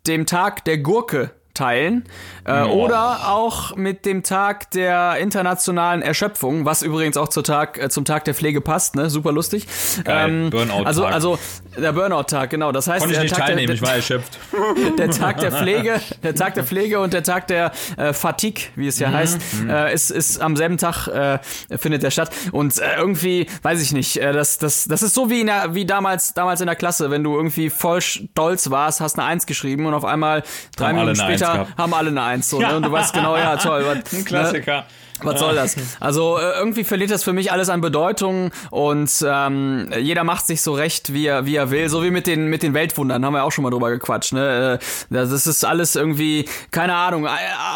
[0.07, 2.05] dem Tag der Gurke teilen.
[2.45, 7.89] Äh, Oder auch mit dem Tag der internationalen Erschöpfung, was übrigens auch zur Tag, äh,
[7.89, 9.11] zum Tag der Pflege passt, ne?
[9.11, 9.67] Super lustig.
[10.05, 10.87] Geil, Burnout-Tag.
[10.87, 11.39] Also, also
[11.77, 12.73] der Burnout-Tag, genau.
[12.73, 14.39] Das heißt, Konnte ich der nicht Tag teilnehmen, der, ich war erschöpft.
[14.99, 18.89] der Tag der Pflege, der Tag der Pflege und der Tag der äh, Fatigue, wie
[18.89, 21.39] es ja Mhm, heißt, äh, ist, ist am selben Tag äh,
[21.77, 22.31] findet der statt.
[22.51, 25.75] Und äh, irgendwie, weiß ich nicht, äh, das, das, das ist so wie, in der,
[25.75, 29.47] wie damals, damals in der Klasse, wenn du irgendwie voll stolz warst, hast eine Eins
[29.47, 30.43] geschrieben und auf einmal
[30.77, 31.79] drei Minuten später gehabt.
[31.79, 32.49] haben alle eine Eins.
[32.49, 32.77] So, ne?
[32.77, 33.85] Und du weißt genau, ja, toll.
[33.87, 34.87] Was, Ein Klassiker.
[35.25, 35.77] Was soll das?
[36.01, 40.63] Also äh, irgendwie verliert das für mich alles an Bedeutung und ähm, jeder macht sich
[40.63, 41.89] so recht, wie er, wie er will.
[41.89, 44.33] So wie mit den, mit den Weltwundern, haben wir auch schon mal drüber gequatscht.
[44.33, 44.79] Ne?
[44.81, 47.29] Äh, Das ist alles irgendwie, keine Ahnung, äh,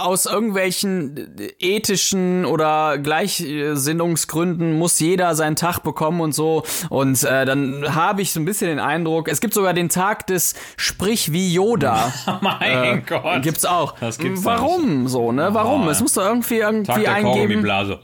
[0.02, 6.64] aus irgendwelchen ethischen oder Gleichsinnungsgründen muss jeder seinen Tag bekommen und so.
[6.88, 10.26] Und äh, dann habe ich so ein bisschen den Eindruck, es gibt sogar den Tag
[10.26, 12.12] des Sprich wie Yoda.
[12.40, 13.42] mein Gott.
[13.42, 13.94] Gibt's auch.
[13.98, 15.48] Das gibt's Warum so, ne?
[15.52, 15.86] Warum?
[15.86, 17.04] Oh, es muss doch irgendwie Tag
[17.42, 17.62] eingeben.
[17.62, 18.00] Kaugummiblase.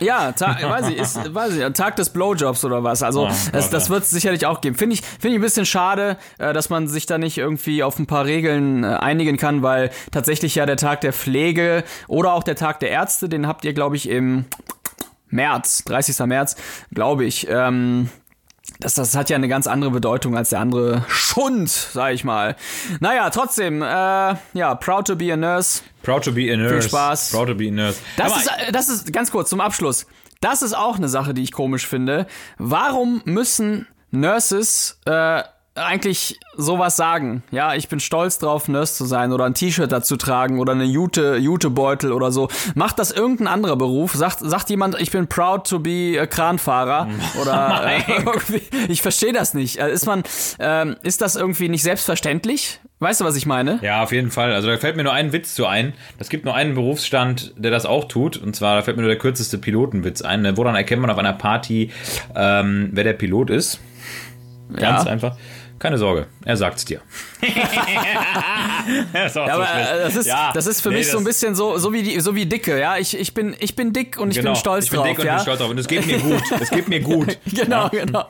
[0.00, 3.02] Ja, Tag, weiß ich, ist, weiß ich, Tag des Blowjobs oder was.
[3.02, 4.76] Also Oh das, das wird es sicherlich auch geben.
[4.76, 7.98] Finde ich, finde ich ein bisschen schade, äh, dass man sich da nicht irgendwie auf
[7.98, 12.42] ein paar Regeln äh, einigen kann, weil tatsächlich ja der Tag der Pflege oder auch
[12.42, 14.46] der Tag der Ärzte, den habt ihr, glaube ich, im
[15.28, 16.18] März, 30.
[16.26, 16.56] März,
[16.92, 17.48] glaube ich.
[17.48, 18.08] Ähm,
[18.80, 22.56] das, das hat ja eine ganz andere Bedeutung als der andere Schund, sag ich mal.
[23.00, 25.82] Naja, trotzdem, äh, ja, proud to be a nurse.
[26.02, 26.88] Proud to be a nurse.
[26.88, 27.30] Spaß.
[27.30, 27.98] Proud to be a nurse.
[28.16, 30.06] Das Aber- ist, das ist ganz kurz zum Abschluss.
[30.40, 32.26] Das ist auch eine Sache, die ich komisch finde.
[32.58, 35.42] Warum müssen Nurses äh,
[35.76, 37.42] eigentlich sowas sagen?
[37.50, 40.84] Ja, ich bin stolz drauf, Nurse zu sein oder ein T-Shirt dazu tragen oder eine
[40.84, 42.48] Jute, Jutebeutel oder so.
[42.76, 44.14] Macht das irgendein anderer Beruf?
[44.14, 47.08] Sagt, sagt jemand, ich bin proud to be Kranfahrer
[47.42, 49.78] oder äh, irgendwie, ich verstehe das nicht.
[49.78, 50.22] Äh, Ist man,
[50.60, 52.80] ähm, ist das irgendwie nicht selbstverständlich?
[53.00, 53.80] Weißt du, was ich meine?
[53.82, 54.52] Ja, auf jeden Fall.
[54.52, 55.92] Also da fällt mir nur ein Witz zu ein.
[56.18, 58.36] Es gibt nur einen Berufsstand, der das auch tut.
[58.36, 60.42] Und zwar, da fällt mir nur der kürzeste Pilotenwitz ein.
[60.42, 60.56] ne?
[60.56, 61.90] Woran erkennt man auf einer Party,
[62.36, 63.80] ähm, wer der Pilot ist?
[64.74, 65.10] Ganz Ja.
[65.10, 65.36] einfach.
[65.78, 67.00] Keine Sorge, er sagt's dir.
[69.14, 71.18] ja, ist auch Ja, aber äh, das ist, Ja, das ist für nee, mich so
[71.18, 72.96] ein das- bisschen so, so wie die, so wie Dicke, ja.
[72.96, 75.18] Ich, ich bin, ich bin dick und ich Genau, bin stolz ich bin drauf, dick
[75.18, 75.34] und ja.
[75.34, 75.70] bin stolz drauf.
[75.70, 76.42] Und es geht mir gut.
[76.60, 77.38] Es geht mir gut.
[77.54, 78.26] Genau, genau.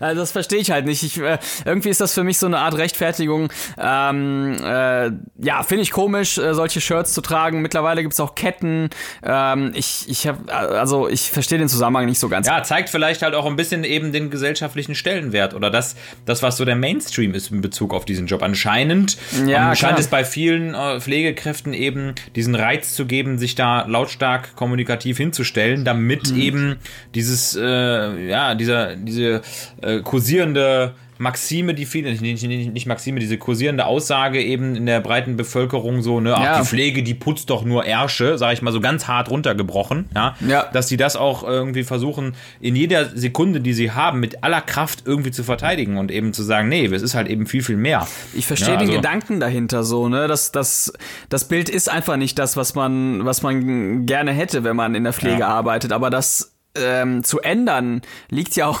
[0.00, 1.02] Also das verstehe ich halt nicht.
[1.02, 3.50] Ich, äh, irgendwie ist das für mich so eine Art Rechtfertigung.
[3.76, 7.60] Ähm, äh, ja, finde ich komisch, äh, solche Shirts zu tragen.
[7.62, 8.90] Mittlerweile gibt's auch Ketten.
[9.22, 12.46] Ähm, ich, ich habe, also ich verstehe den Zusammenhang nicht so ganz.
[12.46, 16.56] Ja, zeigt vielleicht halt auch ein bisschen eben den gesellschaftlichen Stellenwert oder das, das was
[16.56, 18.42] so der Mainstream ist in Bezug auf diesen Job.
[18.42, 19.98] Anscheinend Ja, ähm, scheint klar.
[19.98, 25.84] es bei vielen äh, Pflegekräften eben diesen Reiz zu geben, sich da lautstark kommunikativ hinzustellen,
[25.84, 26.40] damit Mhm.
[26.40, 26.76] eben
[27.14, 29.42] dieses, äh, ja, dieser, diese
[29.82, 35.00] äh, kursierende Maxime, die viele, nicht, nicht, nicht Maxime, diese kursierende Aussage eben in der
[35.00, 36.60] breiten Bevölkerung so, ne, ach, Ja.
[36.60, 40.36] die Pflege, die putzt doch nur Ärsche, sage ich mal so ganz hart runtergebrochen, ja,
[40.46, 40.64] Ja.
[40.72, 45.02] dass die das auch irgendwie versuchen, in jeder Sekunde, die sie haben, mit aller Kraft
[45.06, 48.06] irgendwie zu verteidigen und eben zu sagen, nee, es ist halt eben viel, viel mehr.
[48.34, 50.28] Ich verstehe Ja, den also- Gedanken dahinter so, ne?
[50.28, 50.92] Das, das,
[51.28, 55.04] das Bild ist einfach nicht das, was man, was man gerne hätte, wenn man in
[55.04, 55.48] der Pflege Ja.
[55.48, 55.92] arbeitet.
[55.92, 58.80] Aber das ähm, zu ändern liegt ja auch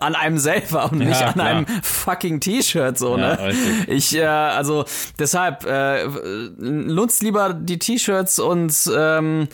[0.00, 1.46] an einem selber und nicht an klar.
[1.46, 3.46] einem fucking T-Shirt so, Ja, ne?
[3.46, 3.88] richtig.
[3.88, 4.84] Ich, äh, also
[5.18, 6.06] deshalb äh,
[6.58, 9.48] nutzt lieber die T-Shirts und ähm,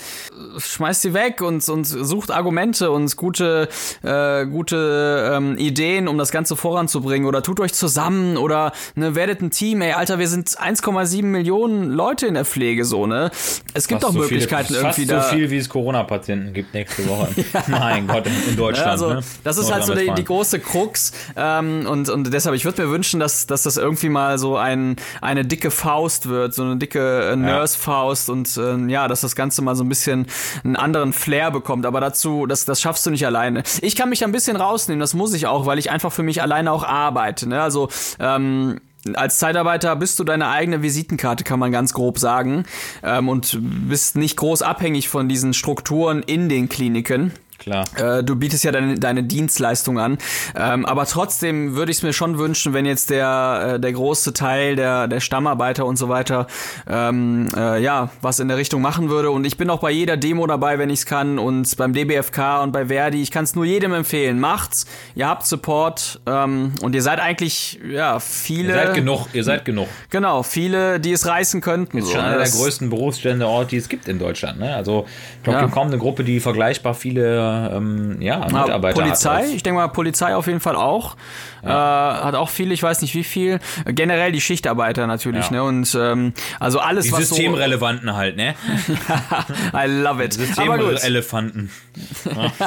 [0.59, 3.69] schmeißt sie weg und, und sucht Argumente und gute,
[4.03, 9.43] äh, gute ähm, Ideen, um das Ganze voranzubringen oder tut euch zusammen oder ne, werdet
[9.43, 13.31] ein Team, ey, Alter, wir sind 1,7 Millionen Leute in der Pflege so, ne?
[13.75, 15.23] Es gibt Fast auch so Möglichkeiten viele, irgendwie da.
[15.23, 17.29] so viel, wie es Corona-Patienten gibt nächste Woche.
[17.69, 18.87] mein Gott, in, in Deutschland.
[18.87, 19.21] Ja, also, ne?
[19.45, 21.13] das ist halt so die, die große Krux.
[21.37, 24.97] Ähm, und, und deshalb, ich würde mir wünschen, dass, dass das irgendwie mal so ein,
[25.21, 29.63] eine dicke Faust wird, so eine dicke äh, Nurse-Faust und äh, ja, dass das Ganze
[29.63, 30.27] mal so ein bisschen
[30.65, 31.87] einen anderen Flair bekommt.
[31.87, 33.63] Aber dazu, das, das schaffst du nicht alleine.
[33.81, 36.23] Ich kann mich da ein bisschen rausnehmen, das muss ich auch, weil ich einfach für
[36.23, 37.49] mich alleine auch arbeite.
[37.49, 37.61] Ne?
[37.61, 38.81] Also, ähm,
[39.15, 42.65] als Zeitarbeiter bist du deine eigene Visitenkarte, kann man ganz grob sagen.
[43.03, 47.33] Ähm, und bist nicht groß abhängig von diesen Strukturen in den Kliniken.
[47.63, 47.85] Klar.
[47.97, 50.19] Äh, du bietest ja deine, deine Dienstleistung an.
[50.57, 54.33] Ähm, aber trotzdem würde ich es mir schon wünschen, wenn jetzt der, äh, der große
[54.33, 56.49] Teil der, der Stammarbeiter und so weiter
[56.91, 59.31] ähm, äh, ja, was in der Richtung machen würde.
[59.31, 61.39] Und ich bin auch bei jeder Demo dabei, wenn ich es kann.
[61.39, 63.23] Und beim DBFK und bei Verdi.
[63.23, 64.41] Ich kann es nur jedem empfehlen.
[64.41, 64.87] Macht's.
[65.15, 66.21] Ihr habt Support.
[66.27, 68.71] Ähm, und ihr seid eigentlich, ja, viele.
[68.71, 69.87] Ihr seid genug, ihr seid genug.
[70.11, 71.99] Genau, viele, die es reißen könnten.
[71.99, 72.35] Das ist so, schon ne?
[72.35, 74.59] einer der größten Berufsständeorte, die es gibt in Deutschland.
[74.59, 74.75] Ne?
[74.75, 75.69] Also ich glaube, Ja.
[75.69, 79.55] kaum eine Gruppe, die vergleichbar viele ähm, ja, Mitarbeiter Polizei, hat.
[79.55, 81.17] ich denke mal Polizei auf jeden Fall auch.
[81.63, 83.61] Äh, hat auch viel, ich weiß nicht wie viel.
[83.87, 85.53] Generell die Schichtarbeiter natürlich, Ja.
[85.59, 85.63] ne?
[85.63, 88.55] Und ähm, also alles, Die was Systemrelevanten halt, ne?
[88.87, 88.93] so.
[89.79, 90.33] I love it.
[90.35, 91.71] Systemelefanten.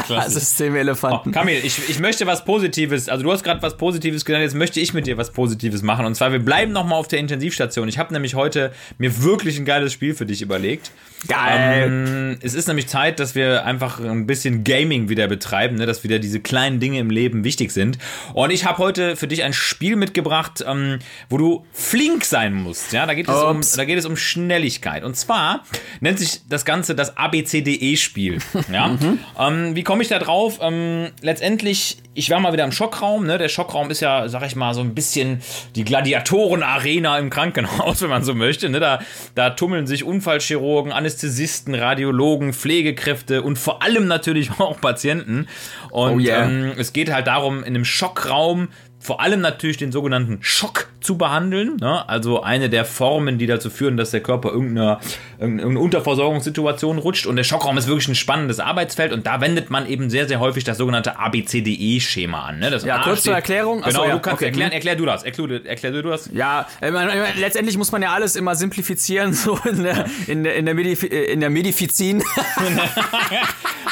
[0.07, 0.29] Ja.
[0.29, 1.31] Systemelefanten.
[1.31, 4.79] Kamil, ich, ich möchte was Positives, also du hast gerade was Positives genannt, jetzt möchte
[4.79, 6.05] ich mit dir was Positives machen.
[6.05, 7.87] Und zwar, wir bleiben nochmal auf der Intensivstation.
[7.89, 10.91] Ich habe nämlich heute mir wirklich ein geiles Spiel für dich überlegt.
[11.27, 11.87] Geil.
[11.87, 15.85] Ähm, es ist nämlich Zeit, dass wir einfach ein bisschen Gaming wieder betreiben, ne?
[15.85, 17.97] dass wieder diese kleinen Dinge im Leben wichtig sind.
[18.33, 22.91] Und ich habe heute für dich ein Spiel mitgebracht, ähm, wo du flink sein musst.
[22.91, 25.05] Ja, da geht, es um, da geht es um Schnelligkeit.
[25.05, 25.63] Und zwar
[26.01, 28.39] nennt sich das Ganze das ABCDE-Spiel.
[28.71, 28.85] Ja?
[28.95, 29.19] Mhm.
[29.37, 30.59] ähm, wie komme ich da drauf?
[30.61, 33.27] Ähm, letztendlich, ich war mal wieder im Schockraum.
[33.27, 33.37] Ne?
[33.37, 35.41] Der Schockraum ist ja, sag ich mal, so ein bisschen
[35.75, 38.69] die Gladiatoren-Arena im Krankenhaus, wenn man so möchte.
[38.69, 38.79] Ne?
[38.79, 38.99] Da,
[39.35, 45.47] da tummeln sich Unfallchirurgen, Anästhesisten, Radiologen, Pflegekräfte und vor allem natürlich auch Patienten.
[45.91, 46.45] Und Oh yeah.
[46.45, 48.69] ähm, es geht halt darum, in einem Schockraum
[49.05, 51.77] vor allem natürlich den sogenannten Schock zu behandeln.
[51.79, 52.09] Ne?
[52.09, 54.97] Also eine der Formen, die dazu führen, dass der Körper irgendeine,
[55.39, 57.27] irgendeine Unterversorgungssituation rutscht.
[57.27, 59.13] Und der Schockraum ist wirklich ein spannendes Arbeitsfeld.
[59.13, 62.59] Und da wendet man eben sehr, sehr häufig das sogenannte ABCDE-Schema an.
[62.59, 62.71] Ne?
[62.71, 63.81] Das Ja, kurz zur steht- Erklärung.
[63.83, 64.45] Ach Genau, ja, du kannst okay.
[64.45, 64.71] erklären.
[64.71, 65.23] Erklär du das.
[65.23, 66.29] Erklär, du- erklär du das.
[66.33, 70.55] Ja, man, äh, letztendlich muss man ja alles immer simplifizieren, so in der, in der,
[70.55, 72.23] in der, Medif äh, in der Medifizin.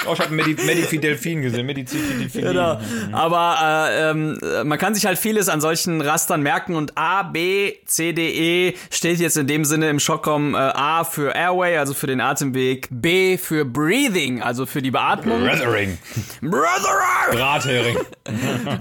[0.06, 1.66] Oh, ich habe Medi Medifidelfin gesehen.
[1.66, 2.42] Medifidelfin.
[2.42, 2.78] Genau.
[3.14, 7.24] Aber äh, ähm, äh, man kann sich halt vieles an solchen Rastern merken und A,
[7.24, 11.78] B, C, D, E steht jetzt in dem Sinne im Schockraum äh, A für Airway,
[11.78, 15.44] also für den Atemweg, B für Breathing, also für die Beatmung.
[15.44, 15.98] Weathering.
[16.42, 17.32] Brother!
[17.32, 17.98] Brathering.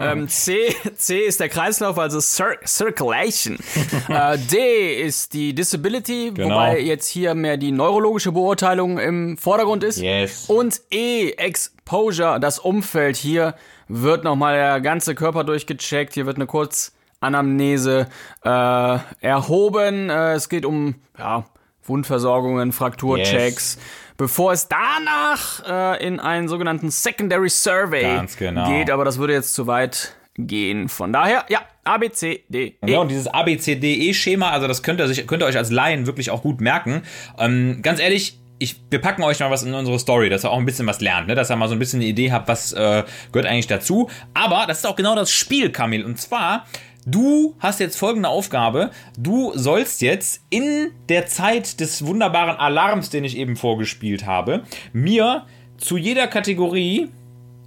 [0.00, 3.58] Ähm, C, C ist der Kreislauf, also Cir Circulation.
[4.08, 6.54] äh, D ist die Disability, Genau.
[6.54, 9.98] wobei jetzt hier mehr die neurologische Beurteilung im Vordergrund ist.
[10.00, 10.44] Yes.
[10.48, 13.16] Und E, Exposure, das Umfeld.
[13.16, 13.54] Hier
[13.92, 16.14] wird nochmal der ganze Körper durchgecheckt.
[16.14, 18.08] Hier wird eine Kurzanamnese
[18.42, 20.08] äh, erhoben.
[20.08, 21.44] Äh, es geht um ja,
[21.84, 23.78] Wundversorgungen, Frakturchecks.
[24.16, 28.68] Bevor es danach äh, in einen sogenannten Secondary Survey genau.
[28.68, 30.88] geht, aber das würde jetzt zu weit gehen.
[30.88, 32.90] Von daher, ja, A, B, C, D, E.
[32.90, 36.30] Ja, und dieses ABCDE-Schema, also das könnt ihr, sich, könnt ihr euch als Laien wirklich
[36.30, 37.02] auch gut merken.
[37.38, 40.58] Ähm, ganz ehrlich, ich, wir packen euch mal was in unsere Story, dass ihr auch
[40.58, 41.34] ein bisschen was lernt, ne?
[41.34, 44.08] dass ihr mal so ein bisschen eine Idee habt, was äh, gehört eigentlich dazu.
[44.34, 46.04] Aber das ist auch genau das Spiel, Kamil.
[46.04, 46.66] Und zwar,
[47.04, 48.90] du hast jetzt folgende Aufgabe.
[49.18, 55.44] Du sollst jetzt in der Zeit des wunderbaren Alarms, den ich eben vorgespielt habe, mir
[55.76, 57.08] zu jeder Kategorie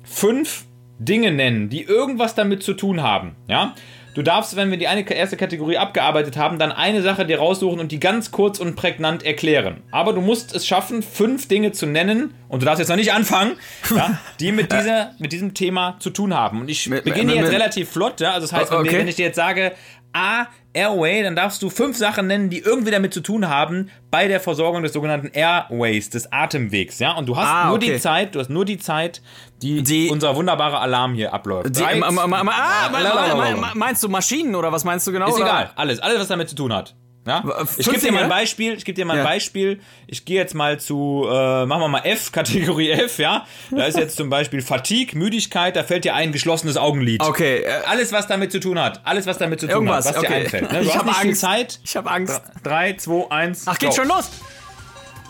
[0.06, 0.66] fünf
[0.98, 3.36] Dinge nennen, die irgendwas damit zu tun haben.
[3.50, 3.76] Ja?
[4.16, 7.82] Du darfst, wenn wir die eine erste Kategorie abgearbeitet haben, dann eine Sache dir raussuchen
[7.82, 9.84] und die ganz kurz und prägnant erklären.
[9.92, 13.12] Aber du musst es schaffen, fünf Dinge zu nennen, und du darfst jetzt noch nicht
[13.12, 13.58] anfangen,
[13.94, 16.62] ja, die mit, dieser, mit diesem Thema zu tun haben.
[16.62, 18.22] Und ich beginne jetzt relativ flott.
[18.22, 18.32] Ja?
[18.32, 19.00] Also das heißt, wenn, okay.
[19.00, 19.74] wenn ich dir jetzt sage,
[20.16, 24.28] A, Airway, dann darfst du fünf Sachen nennen, die irgendwie damit zu tun haben bei
[24.28, 27.00] der Versorgung des sogenannten Airways, des Atemwegs.
[27.00, 27.14] Ja?
[27.14, 27.94] Und du hast Ah, nur okay.
[27.94, 29.22] die Zeit, du hast nur die Zeit,
[29.62, 31.76] die, Die- unser wunderbarer Alarm hier abläuft.
[31.76, 35.28] Die, Drei, ah, meinst du Maschinen oder was meinst du genau?
[35.28, 35.44] Ist oder?
[35.46, 36.96] egal, alles, alles, was damit zu tun hat.
[37.26, 37.42] Ja?
[37.42, 38.30] fünf Ich gebe dir mal ein?
[38.30, 39.24] Beispiel, ich gebe dir mal ein Ja.
[39.24, 39.80] Beispiel.
[40.06, 43.46] Ich gehe jetzt mal zu, äh, machen wir mal F, Kategorie F, ja.
[43.72, 47.22] Da ist jetzt zum Beispiel Fatigue, Müdigkeit, da fällt dir ein geschlossenes Augenlid.
[47.22, 49.02] Okay, äh, Alles, was damit zu tun hat.
[49.06, 50.42] Alles, was damit zu tun Irgendwas, hat, was dir okay.
[50.44, 50.72] einfällt.
[50.72, 50.80] Ne?
[50.80, 51.42] Du Ich hast hab nicht viel Angst.
[51.42, 51.80] Zeit.
[51.84, 52.42] ich habe Angst.
[52.64, 53.64] 3, 2, 1.
[53.68, 54.30] Ach, geht schon los.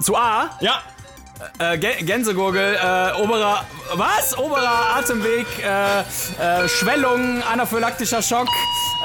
[0.02, 0.82] Zu A, Ja.
[1.60, 4.38] Äh, Gä- Gänsegurgel, äh, oberer, was?
[4.38, 8.48] Oberer Atemweg, äh, äh, Schwellung, anaphylaktischer Schock,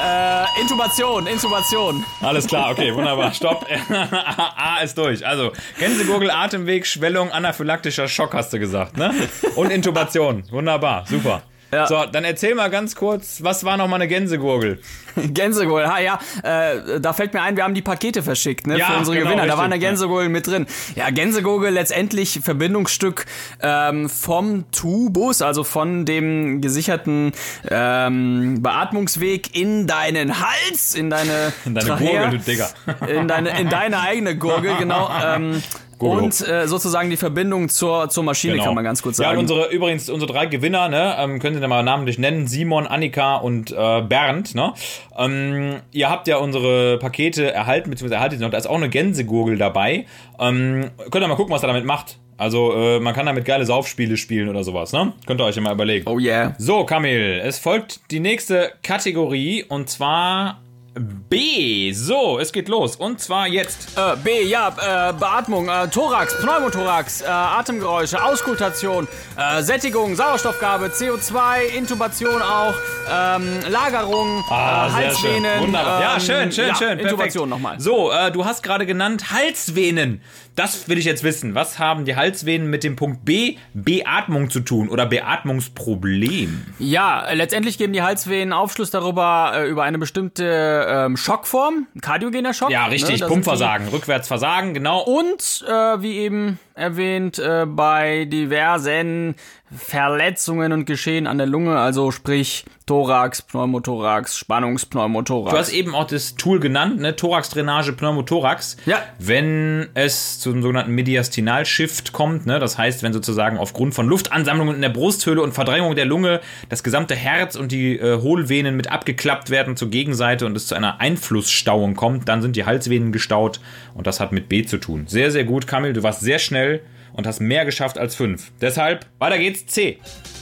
[0.03, 2.05] äh, Intubation, Intubation.
[2.23, 3.33] Alles klar, okay, wunderbar.
[3.33, 3.67] Stopp.
[3.91, 5.27] A ist durch.
[5.27, 9.13] Also, Gänsegurgel, Atemweg, Schwellung, anaphylaktischer Schock hast du gesagt, ne?
[9.57, 10.45] Und Intubation.
[10.51, 11.43] Wunderbar, super.
[11.73, 11.87] Ja.
[11.87, 14.81] So, dann erzähl mal ganz kurz, was war nochmal eine Gänsegurgel?
[15.17, 18.87] Gänsegurgel, ha ja, äh, da fällt mir ein, wir haben die Pakete verschickt, ne, Ja,
[18.87, 19.47] für unsere genau, Gewinner.
[19.47, 19.79] Da richtig, war eine.
[19.79, 20.67] Gänsegurgel mit drin.
[20.95, 23.27] Ja, Gänsegurgel letztendlich Verbindungsstück
[23.63, 27.33] ähm, vom Tubus, also von dem gesicherten
[27.69, 32.69] ähm, Beatmungsweg in deinen Hals, in deine, In deine Trachea, Gurgel, du Digga.
[33.07, 35.11] in deine, in deine eigene Gurgel, genau.
[35.25, 35.63] Ähm,
[36.01, 36.25] Gurgel.
[36.25, 39.29] und äh, sozusagen die Verbindung zur, zur Maschine, kann man ganz kurz Genau.
[39.29, 39.47] Ja, sagen.
[39.47, 42.87] und unsere, übrigens, unsere drei Gewinner, ne, ähm, können Sie da mal namentlich nennen, Simon,
[42.89, 44.75] Annika und äh, Bernd, ne?
[45.17, 48.89] Ähm, ihr habt ja unsere Pakete erhalten, beziehungsweise erhaltet sie noch, da ist auch eine
[48.89, 50.07] Gänsegurgel dabei.
[50.41, 52.19] Ähm, könnt ihr mal gucken, was er damit macht.
[52.39, 55.13] Also, äh, man kann damit geile Saufspiele spielen oder sowas, ne?
[55.27, 56.09] Könnt ihr euch ja mal überlegen.
[56.09, 56.55] oh yeah.
[56.57, 60.63] So, Kamil, es folgt die nächste Kategorie und zwar
[60.99, 61.93] B.
[61.93, 62.97] So, es geht los.
[62.97, 63.97] Und zwar jetzt.
[63.97, 64.69] Äh, B, ja,
[65.09, 72.75] äh, Beatmung, äh, Thorax, Pneumothorax, äh, Atemgeräusche, Auskultation, äh, Sättigung, Sauerstoffgabe, CO2, Intubation auch,
[73.09, 75.61] ähm, Lagerung, Ah, äh, Halsvenen.
[75.61, 76.01] Wunderbar.
[76.01, 76.99] ja, ähm, schön, schön, ja, schön.
[76.99, 77.79] Intubation nochmal.
[77.79, 80.21] So, äh, du hast gerade genannt Halsvenen.
[80.61, 81.55] Das will ich jetzt wissen.
[81.55, 86.67] Was haben die Halsvenen mit dem Punkt B, Beatmung zu tun oder Beatmungsproblem?
[86.79, 92.53] Ja, äh, letztendlich geben die Halsvenen Aufschluss darüber, äh, über eine bestimmte ähm, Schockform, kardiogener
[92.53, 92.71] Schock.
[92.71, 93.21] Ja, ne, richtig.
[93.21, 95.01] sind Pumpversagen, Rückwärtsversagen, genau.
[95.01, 99.35] Und, äh, wie eben erwähnt, äh, bei diversen
[99.73, 105.53] Verletzungen und Geschehen an der Lunge, also sprich Thorax, Pneumothorax, Spannungspneumothorax.
[105.53, 107.15] Du hast eben auch das Tool genannt, ne?
[107.15, 108.79] Thoraxdrainage, Pneumothorax.
[108.85, 109.01] Ja.
[109.21, 112.59] Wenn es zum sogenannten Mediastinalshift kommt, ne?
[112.59, 116.83] das heißt, wenn sozusagen aufgrund von Luftansammlungen in der Brusthöhle und Verdrängung der Lunge das
[116.83, 121.01] gesamte Herz und die äh, Hohlvenen mit abgeklappt werden zur Gegenseite und es zu einer
[121.01, 123.61] Einflussstauung kommt, dann sind die Halsvenen gestaut
[123.95, 125.05] und das hat mit B zu tun.
[125.07, 126.70] Sehr, sehr gut, Kamil, du warst sehr schnell
[127.13, 128.53] und hast mehr geschafft als fünf.
[128.61, 129.99] Deshalb, weiter geht's, C.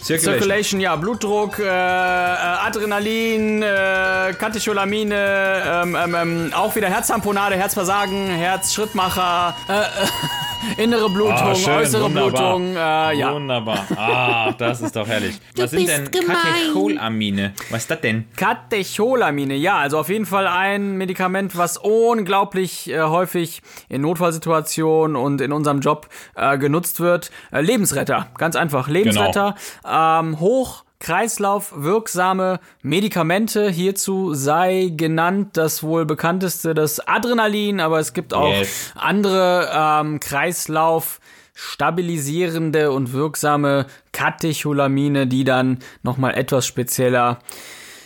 [0.09, 0.39] Circulation.
[0.41, 8.27] Circulation, ja, Blutdruck, äh, äh, Adrenalin, äh, Katecholamine, ähm, ähm, ähm, auch wieder Herztamponade, Herzversagen,
[8.29, 12.31] Herzschrittmacher, äh, äh, innere Blutung, schön, äußere wunderbar.
[12.31, 13.35] Blutung, äh, ja.
[13.35, 13.87] Wunderbar.
[13.97, 15.39] Ah, das ist doch herrlich.
[15.57, 16.37] Was sind bist denn gemein.
[16.37, 17.53] Katecholamine?
[17.69, 18.25] Was ist das denn?
[18.35, 25.43] Katecholamine, ja, also auf jeden Fall ein Medikament, was unglaublich äh, häufig in Notfallsituationen und
[25.43, 27.31] in unserem Job äh, genutzt wird.
[27.53, 29.55] Äh, Lebensretter, ganz einfach, Lebensretter.
[29.99, 33.71] Ähm, hoch Kreislauf wirksame Medikamente.
[33.71, 38.93] Hierzu sei genannt das wohl bekannteste, das Adrenalin, aber es gibt auch Yes.
[38.97, 41.21] andere ähm, Kreislauf
[41.55, 47.39] stabilisierende und wirksame Katecholamine, die dann nochmal etwas spezieller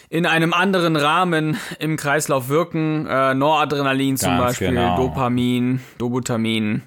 [0.09, 3.07] in einem anderen Rahmen im Kreislauf wirken.
[3.07, 4.97] Äh, Noradrenalin zum Ganz Beispiel, genau.
[4.97, 6.83] Dopamin, Dobutamin.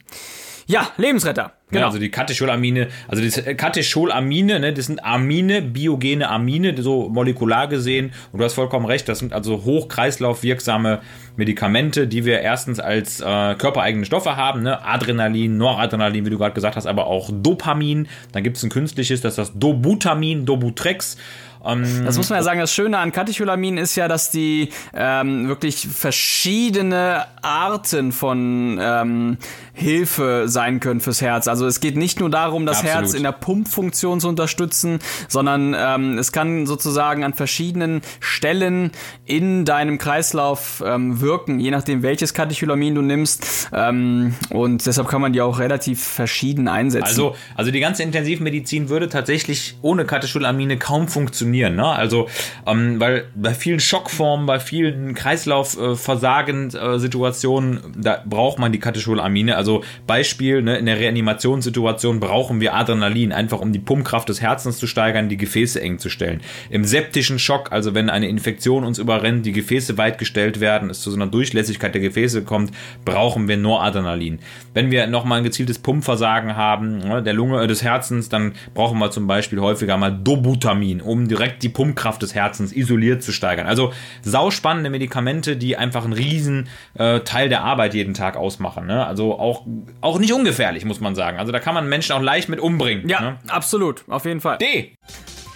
[0.67, 1.43] Ja, Lebensretter.
[1.43, 1.55] Genau.
[1.69, 1.87] Genau.
[1.87, 8.13] also die Katecholamine, also die Katecholamine, ne, das sind Amine, biogene Amine, so molekular gesehen.
[8.31, 11.01] Und du hast vollkommen recht, das sind also hochkreislaufwirksame
[11.37, 14.85] Medikamente, die wir erstens als äh, körpereigene Stoffe haben, ne?
[14.85, 18.07] Adrenalin, Noradrenalin, wie du gerade gesagt hast, aber auch Dopamin.
[18.31, 21.17] Dann gibt es ein künstliches, das ist das Dobutamin, Dobutrex.
[21.65, 25.47] Ähm, Das muss man ja sagen, das Schöne an Katecholamin ist ja, dass die ähm,
[25.47, 29.37] wirklich verschiedene Arten von ähm,
[29.73, 31.47] Hilfe sein können fürs Herz.
[31.47, 32.95] Also es geht nicht nur darum, das Absolut.
[32.95, 38.91] Herz in der Pumpfunktion zu unterstützen, sondern ähm, es kann sozusagen an verschiedenen Stellen
[39.25, 43.69] in deinem Kreislauf ähm, wirken, je nachdem welches Katecholamin du nimmst.
[43.73, 47.07] Ähm, und deshalb kann man die auch relativ verschieden einsetzen.
[47.07, 51.54] Also, also die ganze Intensivmedizin würde tatsächlich ohne Katecholamine kaum funktionieren.
[51.55, 51.85] Ne?
[51.85, 52.27] Also,
[52.65, 59.55] ähm, weil bei vielen Schockformen, bei vielen Kreislaufversagen-Situationen, da braucht man die Katecholamine.
[59.55, 64.77] Also Beispiel, ne, in der Reanimationssituation brauchen wir Adrenalin, einfach um die Pumpkraft des Herzens
[64.77, 66.41] zu steigern, die Gefäße eng zu stellen.
[66.69, 71.01] Im septischen Schock, also wenn eine Infektion uns überrennt, die Gefäße weit gestellt werden, es
[71.01, 72.71] zu so einer Durchlässigkeit der Gefäße kommt,
[73.05, 74.39] brauchen wir Noradrenalin.
[74.73, 78.99] Wenn wir nochmal ein gezieltes Pumpversagen haben, ne, der Lunge äh, des Herzens, dann brauchen
[78.99, 83.67] wir zum Beispiel häufiger mal Dobutamin, um direkt die Pumpkraft des Herzens isoliert zu steigern.
[83.67, 88.85] Also sauspannende Medikamente, die einfach einen riesen äh, Teil der Arbeit jeden Tag ausmachen.
[88.87, 89.05] Ne?
[89.05, 89.63] Also auch,
[90.01, 91.37] auch nicht ungefährlich, muss man sagen.
[91.37, 93.07] Also da kann man Menschen auch leicht mit umbringen.
[93.09, 93.37] ja, Ne?
[93.47, 94.57] absolut, auf jeden Fall.
[94.57, 94.93] D.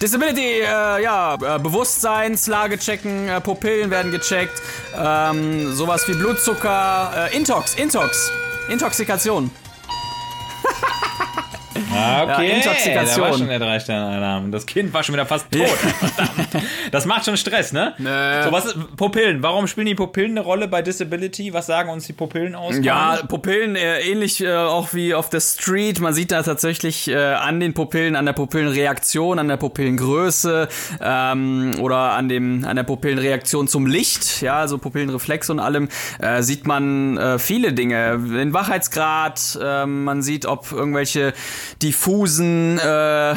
[0.01, 4.61] Disability, äh, ja, äh, Bewusstseinslage checken, äh, Pupillen werden gecheckt,
[4.97, 8.31] ähm, sowas wie Blutzucker, äh, Intox, Intox,
[8.69, 9.51] Intoxikation.
[11.93, 12.49] Ah, okay.
[12.49, 13.23] Ja, Intoxikation.
[13.23, 14.51] Da war schon der Drei-Sterne-Alarm.
[14.51, 15.67] Das Kind war schon wieder fast tot.
[15.67, 16.65] Verdammt.
[16.91, 17.93] Das macht schon Stress, ne?
[17.97, 18.43] Nee.
[18.43, 19.43] So, was ist, Pupillen.
[19.43, 21.53] Warum spielen die Pupillen eine Rolle bei Disability?
[21.53, 22.75] Was sagen uns die Pupillen aus?
[22.81, 25.99] Ja, Pupillen äh, ähnlich äh, auch wie auf der Street.
[25.99, 30.67] Man sieht da tatsächlich äh, an den Pupillen, an der Pupillenreaktion, an der Pupillengröße
[31.01, 35.89] ähm, oder an dem an der Pupillenreaktion zum Licht, ja, also Pupillenreflex und allem
[36.19, 38.17] äh, sieht man äh, viele Dinge.
[38.19, 41.33] Den Wachheitsgrad, äh, man sieht, ob irgendwelche
[41.81, 43.35] diffusen äh,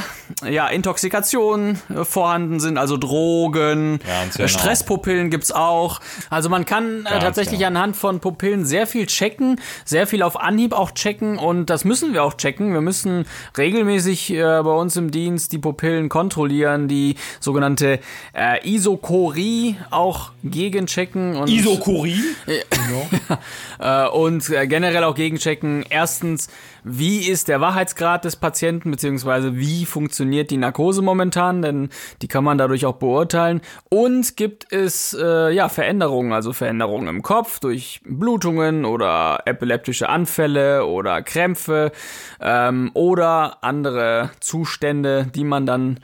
[0.48, 4.48] ja, Intoxikationen äh, vorhanden sind, also Drogen, genau.
[4.48, 6.00] Stresspupillen gibt's auch.
[6.30, 7.78] Also man kann äh, tatsächlich genau.
[7.78, 12.12] anhand von Pupillen sehr viel checken, sehr viel auf Anhieb auch checken und das müssen
[12.12, 12.72] wir auch checken.
[12.72, 18.00] Wir müssen regelmäßig äh, bei uns im Dienst die Pupillen kontrollieren, die sogenannte
[18.34, 22.22] äh, Isokorie auch gegenchecken und Isokurin?
[22.46, 23.08] Genau.
[23.78, 26.48] Äh, und äh, generell auch gegenchecken, erstens,
[26.84, 31.90] wie ist der Wahrheitsgrad des Patienten, beziehungsweise wie funktioniert die Narkose momentan, denn
[32.22, 33.60] die kann man dadurch auch beurteilen.
[33.88, 40.86] Und gibt es äh, ja Veränderungen, also Veränderungen im Kopf durch Blutungen oder epileptische Anfälle
[40.86, 41.92] oder Krämpfe
[42.40, 46.00] ähm, oder andere Zustände, die man dann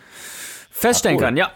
[0.71, 1.25] feststellen cool.
[1.25, 1.37] kann.
[1.37, 1.51] Ja.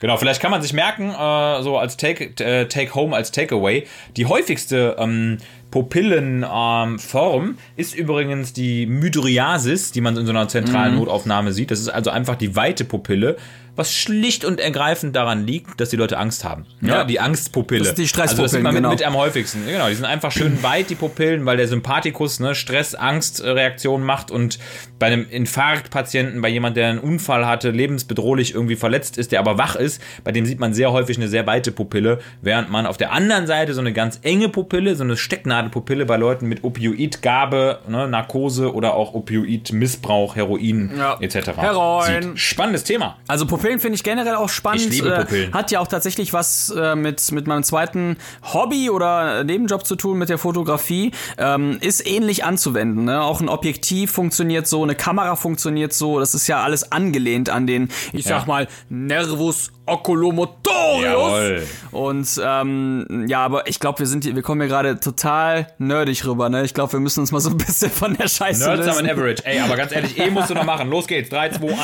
[0.00, 3.86] Genau, vielleicht kann man sich merken, äh, so als Take, äh, Take Home, als Takeaway,
[4.16, 5.38] die häufigste ähm,
[5.70, 11.00] Pupillenform ähm, ist übrigens die Mydriasis, die man in so einer zentralen Mhm.
[11.00, 11.70] Notaufnahme sieht.
[11.70, 13.36] Das ist also einfach die weite Pupille,
[13.78, 16.66] was schlicht und ergreifend daran liegt, dass die Leute Angst haben.
[16.82, 17.04] Ja, Ja.
[17.04, 17.80] die Angstpupille.
[17.80, 18.90] Das ist die Also das sieht man mit, genau.
[18.90, 19.64] mit am häufigsten.
[19.66, 24.30] Genau, die sind einfach schön weit, die Pupillen, weil der Sympathikus ne, Stress, Angstreaktion macht
[24.30, 24.58] und
[24.98, 29.58] bei einem Infarktpatienten, bei jemand, der einen Unfall hatte, lebensbedrohlich irgendwie verletzt ist, der aber
[29.58, 32.96] wach ist, bei dem sieht man sehr häufig eine sehr weite Pupille, während man auf
[32.96, 37.78] der anderen Seite so eine ganz enge Pupille, so eine Stecknadelpupille bei Leuten mit Opioidgabe,
[37.88, 41.16] ne, Narkose oder auch Opioidmissbrauch, Heroin Ja.
[41.20, 41.56] etc.
[41.56, 42.22] Heroin.
[42.22, 42.38] sieht.
[42.40, 43.18] Spannendes Thema.
[43.28, 44.82] Also Pupillen finde ich generell auch spannend.
[44.86, 45.52] Ich liebe Äh, Pupillen.
[45.54, 48.16] Hat ja auch tatsächlich was äh, mit, mit meinem zweiten
[48.54, 51.12] Hobby oder Nebenjob zu tun, mit der Fotografie.
[51.36, 53.04] Ähm, ist ähnlich anzuwenden.
[53.04, 53.22] Ne?
[53.22, 56.18] Auch ein Objektiv funktioniert so, eine Kamera funktioniert so.
[56.18, 58.46] Das ist ja alles angelehnt an den, ich sag Ja.
[58.46, 61.66] mal, Nervus oculomotorius.
[61.90, 66.24] Und ähm, ja, aber ich glaube, wir sind hier, wir kommen hier gerade total nerdig
[66.26, 66.48] rüber.
[66.48, 66.64] Ne?
[66.64, 68.98] Ich glaube, wir müssen uns mal so ein bisschen von der Scheiße Nerds lösen.
[68.98, 69.42] haben an Average.
[69.44, 70.90] Ey, aber ganz ehrlich, eh musst du noch machen.
[70.90, 71.30] Los geht's.
[71.30, 71.78] 3, 2, 1.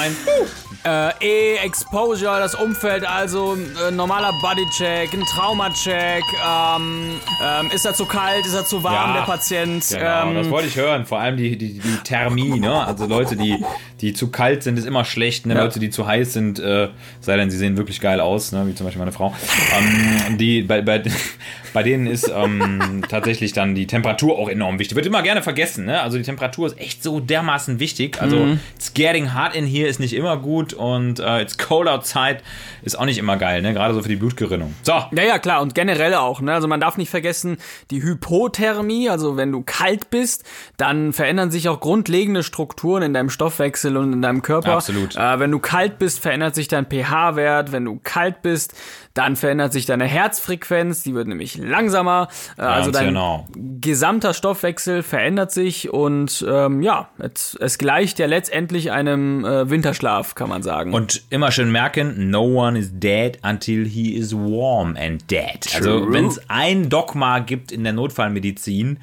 [0.86, 3.57] Äh, E-Exposure, das Umfeld, also
[3.88, 9.14] äh, normaler Bodycheck, ein Traumacheck, ähm, ähm, ist er zu kalt, ist er zu warm,
[9.14, 9.82] Ja, der Patient.
[9.88, 11.07] Genau, ähm, das wollte ich hören.
[11.07, 12.86] Vor allem die, die, die Thermie, ne?
[12.86, 13.64] Also Leute, die,
[14.02, 15.46] die zu kalt sind, ist immer schlecht.
[15.46, 15.55] Ne?
[15.55, 15.62] Ja.
[15.62, 16.88] Leute, die zu heiß sind, äh,
[17.20, 18.66] sei denn, sie sehen wirklich geil aus, ne?
[18.66, 19.34] wie zum Beispiel meine Frau.
[19.78, 21.03] Ähm, die, bei, bei,
[21.72, 24.97] bei denen ist ähm, tatsächlich dann die Temperatur auch enorm wichtig.
[24.97, 26.01] Wird immer gerne vergessen, ne?
[26.01, 28.20] Also die Temperatur ist echt so dermaßen wichtig.
[28.20, 28.61] Also Mhm.
[28.76, 32.38] it's getting hot in here ist nicht immer gut und äh, it's cold outside
[32.82, 33.72] ist auch nicht immer geil, ne?
[33.72, 34.74] Gerade so für die Blutgerinnung.
[34.82, 34.92] So.
[34.92, 35.62] Ja, ja, klar.
[35.62, 36.40] Und generell auch.
[36.40, 36.53] Ne?
[36.53, 37.57] Also man darf nicht vergessen,
[37.90, 40.45] die Hypothermie, also wenn du kalt bist,
[40.76, 44.72] dann verändern sich auch grundlegende Strukturen in deinem Stoffwechsel und in deinem Körper.
[44.74, 45.16] Absolut.
[45.16, 47.72] Äh, wenn du kalt bist, verändert sich dein pH-Wert.
[47.72, 48.74] Wenn du kalt bist,
[49.14, 51.03] dann verändert sich deine Herzfrequenz.
[51.03, 52.28] Die wird nämlich langsamer.
[52.59, 53.47] Äh, also dein genau.
[53.55, 60.35] gesamter Stoffwechsel verändert sich und ähm, ja, es, es gleicht ja letztendlich einem äh, Winterschlaf,
[60.35, 60.93] kann man sagen.
[60.95, 65.68] Und immer schön merken, no one is dead until he is warm and dead.
[65.74, 68.99] Also wenn es ein Dogma gibt in der Notfallmedizin,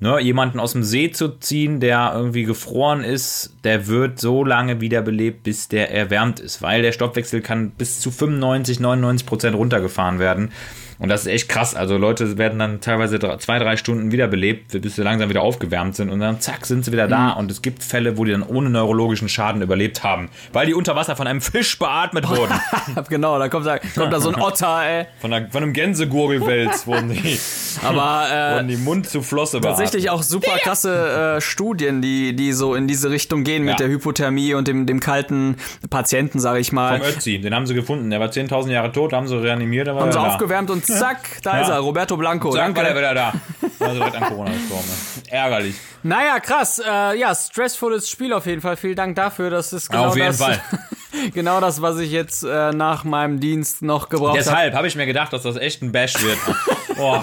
[0.00, 4.80] ne, jemanden aus dem See zu ziehen, der irgendwie gefroren ist, der wird so lange
[4.80, 10.18] wiederbelebt, bis der erwärmt ist, weil der Stoffwechsel kann bis zu 95, 99 Prozent runtergefahren
[10.18, 10.50] werden.
[10.98, 11.74] Und das ist echt krass.
[11.74, 16.10] Also Leute werden dann teilweise zwei, drei Stunden wiederbelebt, bis sie langsam wieder aufgewärmt sind
[16.10, 17.30] und dann zack, sind sie wieder da.
[17.32, 20.96] Und es gibt Fälle, wo die dann ohne neurologischen Schaden überlebt haben, weil die unter
[20.96, 22.54] Wasser von einem Fisch beatmet wurden.
[23.08, 25.06] genau, da kommt da, kommt da so ein Otter, ey.
[25.20, 27.38] Von, einer, von einem Gänsegurgelwels wurden die,
[27.82, 29.78] Aber äh, wurden die Mund zu Flosse beatmet.
[29.78, 33.86] tatsächlich auch super krasse äh, Studien, die, die so in diese Richtung gehen mit Ja.
[33.86, 35.56] der Hypothermie und dem, dem kalten
[35.90, 37.00] Patienten, sage ich mal.
[37.00, 38.08] Vom Ötzi, den haben sie gefunden.
[38.10, 41.60] Der war 10.000 Jahre tot, haben sie reanimiert, aber Haben sie aufgewärmt und zack, da
[41.60, 41.74] ist Ja.
[41.74, 42.50] er, Roberto Blanco.
[42.50, 42.98] Zack, war der Danke.
[42.98, 43.32] wieder da.
[43.78, 44.84] Also direkt an Corona gestorben.
[44.86, 45.32] ne?
[45.32, 45.76] Ärgerlich.
[46.02, 46.78] Naja, krass.
[46.84, 48.76] Äh, ja, stressvolles Spiel auf jeden Fall.
[48.76, 49.50] Vielen Dank dafür.
[49.50, 50.60] Das ist genau Auf jeden das, Fall.
[51.34, 54.38] genau das, was ich jetzt äh, nach meinem Dienst noch gebraucht habe.
[54.38, 56.38] Deshalb habe ich mir gedacht, dass das echt ein Bash wird.
[56.98, 57.20] Oh.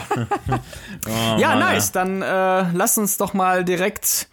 [1.40, 1.92] Ja, Mann, nice.
[1.92, 4.28] Dann äh, lass uns doch mal direkt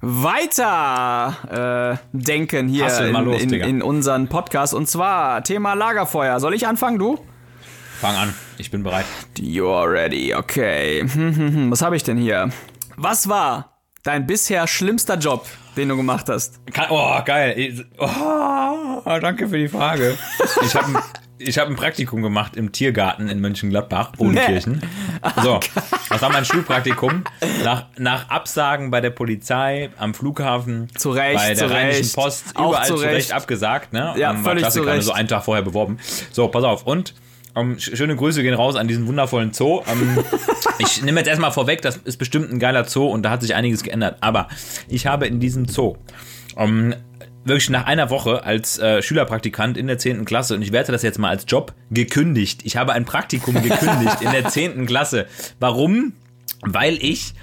[0.00, 4.72] weiter äh, denken hier in, los, in, in unseren Podcast.
[4.72, 6.40] Und zwar Thema Lagerfeuer.
[6.40, 7.18] Soll ich anfangen, du?
[8.00, 9.06] Fang an, ich bin bereit.
[9.38, 11.00] You're ready, okay.
[11.00, 11.70] Hm, hm, hm.
[11.70, 12.50] Was habe ich denn hier?
[12.96, 16.60] Was war dein bisher schlimmster Job, den du gemacht hast?
[16.90, 17.86] Oh, geil.
[17.98, 20.16] Oh, danke für die Frage.
[20.64, 21.02] Ich habe
[21.38, 24.80] ich hab ein Praktikum gemacht im Tiergarten in Mönchengladbach, Odenkirchen.
[25.42, 25.60] So,
[26.08, 27.24] das war mein Schulpraktikum.
[27.64, 32.14] Nach, nach Absagen bei der Polizei, am Flughafen, Zu Recht, bei der zu Rheinischen Recht.
[32.14, 33.32] Post, überall zu zu Recht Recht.
[33.32, 33.92] abgesagt.
[33.92, 34.14] Ne?
[34.16, 35.02] Ja, Ähm, völlig Klassiker, zu Recht.
[35.04, 35.98] So einen Tag vorher beworben.
[36.32, 36.84] So, pass auf.
[36.86, 37.14] Und
[37.56, 39.82] ähm, sch- schöne Grüße gehen raus an diesen wundervollen Zoo.
[39.90, 40.18] Ähm,
[40.78, 43.54] ich nehme jetzt erstmal vorweg, das ist bestimmt ein geiler Zoo und da hat sich
[43.54, 44.18] einiges geändert.
[44.20, 44.48] Aber
[44.88, 45.96] ich habe in diesem Zoo
[46.56, 46.94] ähm,
[47.44, 50.24] wirklich nach einer Woche als äh, Schülerpraktikant in der 10.
[50.24, 52.60] Klasse, und ich werte das jetzt mal als Job, gekündigt.
[52.64, 54.86] Ich habe ein Praktikum gekündigt in der 10.
[54.86, 55.26] Klasse.
[55.60, 56.12] Warum?
[56.62, 57.34] Weil ich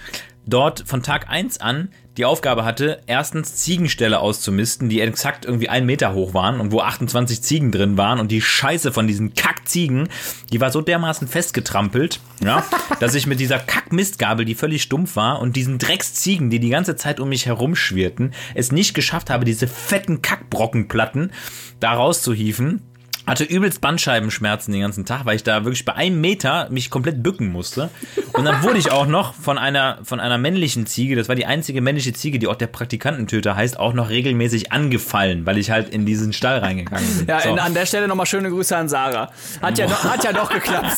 [0.45, 5.87] dort von Tag 1 an die Aufgabe hatte, erstens Ziegenställe auszumisten, die exakt irgendwie einen
[5.87, 10.09] Meter hoch waren und wo 28 Ziegen drin waren und die Scheiße von diesen Kackziegen,
[10.51, 12.63] die war so dermaßen festgetrampelt, ja,
[12.99, 16.95] dass ich mit dieser Kackmistgabel, die völlig stumpf war und diesen Drecksziegen, die die ganze
[16.95, 21.31] Zeit um mich herumschwirrten, es nicht geschafft habe, diese fetten Kackbrockenplatten
[21.79, 22.81] da rauszuhieven
[23.25, 27.23] hatte übelst Bandscheibenschmerzen den ganzen Tag, weil ich da wirklich bei einem Meter mich komplett
[27.23, 27.89] bücken musste.
[28.33, 31.45] Und dann wurde ich auch noch von einer, von einer männlichen Ziege, das war die
[31.45, 35.89] einzige männliche Ziege, die auch der Praktikantentöter heißt, auch noch regelmäßig angefallen, weil ich halt
[35.89, 37.27] in diesen Stall reingegangen bin.
[37.27, 37.49] Ja, So.
[37.49, 39.31] in, an der Stelle nochmal schöne Grüße an Sarah.
[39.61, 40.93] Hat ja, doch- hat ja doch geklappt.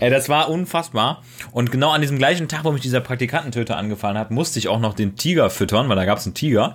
[0.00, 1.22] Ey, das war unfassbar.
[1.52, 4.80] Und genau an diesem gleichen Tag, wo mich dieser Praktikantentöter angefallen hat, musste ich auch
[4.80, 6.74] noch den Tiger füttern, weil da gab es einen Tiger.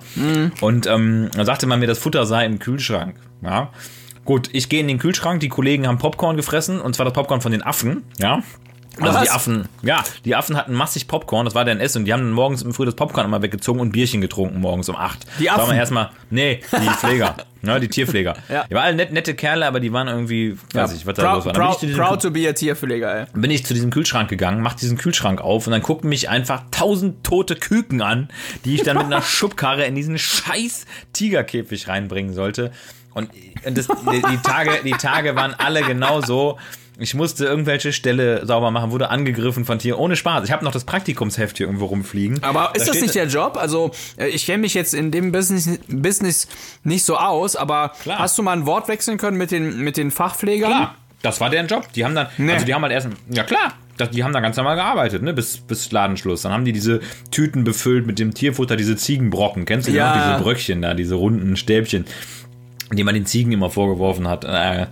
[0.62, 2.99] Und ähm, dann sagte man mir, das Futter sei im Kühlschrank.
[3.42, 3.72] Ja.
[4.26, 7.42] Gut, ich gehe in den Kühlschrank, die Kollegen haben Popcorn gefressen, und zwar das Popcorn
[7.42, 8.44] von den Affen, ja.
[9.02, 9.24] Also Was?
[9.24, 12.22] die Affen, ja, die Affen hatten massig Popcorn, das war deren Essen, und die haben
[12.22, 15.26] dann morgens im Früh das Popcorn immer weggezogen und Bierchen getrunken morgens um 8.
[15.40, 15.70] Die Affen?
[15.70, 18.36] wir erstmal, nee, die Pfleger, ne, die Tierpfleger.
[18.50, 18.66] Ja.
[18.70, 21.46] Die waren alle net, nette Kerle, aber die waren irgendwie, weiß ich, was da los
[21.46, 21.54] war.
[21.54, 23.26] Proud, proud to be a Tierpfleger, ey.
[23.34, 26.64] bin ich zu diesem Kühlschrank gegangen, mach diesen Kühlschrank auf und dann gucken mich einfach
[26.72, 28.30] tausend tote Küken an,
[28.66, 32.72] die ich dann mit einer Schubkarre in diesen scheiß Tigerkäfig reinbringen sollte.
[33.14, 33.30] Und,
[33.66, 36.58] und das, die, die, Tage, die Tage waren alle genauso.
[37.02, 40.00] Ich musste irgendwelche Stelle sauber machen, wurde angegriffen von Tieren.
[40.00, 40.44] Ohne Spaß.
[40.46, 42.44] Ich habe noch das Praktikumsheft hier irgendwo rumfliegen.
[42.44, 43.58] Aber ist Da das nicht der Job?
[43.58, 46.48] Also, äh, ich kenne mich jetzt in dem Business, Business
[46.84, 48.20] nicht so aus, aber Klar.
[48.20, 50.70] hast du mal ein Wort wechseln können mit den, mit den Fachpflegern?
[50.72, 51.92] Klar, das war deren Job.
[51.94, 52.54] Die haben dann, Nee.
[52.54, 53.74] also die haben halt erst, ja klar,
[54.14, 56.42] die haben da ganz normal gearbeitet, ne, bis, bis Ladenschluss.
[56.44, 59.66] Dann haben die diese Tüten befüllt mit dem Tierfutter, diese Ziegenbrocken.
[59.66, 60.16] Kennst du Ja.
[60.16, 60.24] noch?
[60.34, 62.06] Diese Bröckchen da, diese runden Stäbchen,
[62.94, 64.46] die man den Ziegen immer vorgeworfen hat.
[64.46, 64.88] Äh,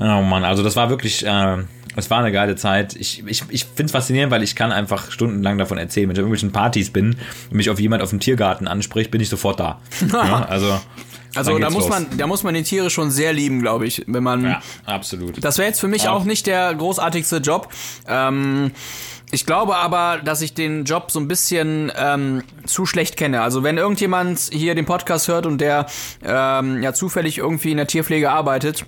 [0.00, 1.56] oh Mann, also das war wirklich, äh,
[1.96, 2.94] es war eine geile Zeit.
[2.96, 6.08] Ich, ich, ich finde es faszinierend, weil ich kann einfach stundenlang davon erzählen.
[6.08, 7.16] Wenn ich auf irgendwelchen Partys bin
[7.50, 9.80] und mich auf jemand auf dem Tiergarten anspricht, bin ich sofort da.
[10.12, 10.80] ja, also,
[11.34, 11.88] Also da muss los.
[11.88, 14.44] man, da muss man die Tiere schon sehr lieben, glaube ich, wenn man.
[14.44, 15.42] Ja, absolut.
[15.44, 16.12] Das wäre jetzt für mich Ja.
[16.12, 17.68] auch nicht der großartigste Job.
[18.08, 18.70] Ähm,
[19.32, 23.42] ich glaube aber, dass ich den Job so ein bisschen ähm, zu schlecht kenne.
[23.42, 25.86] Also wenn irgendjemand hier den Podcast hört und der
[26.24, 28.86] ähm, ja zufällig irgendwie in der Tierpflege arbeitet,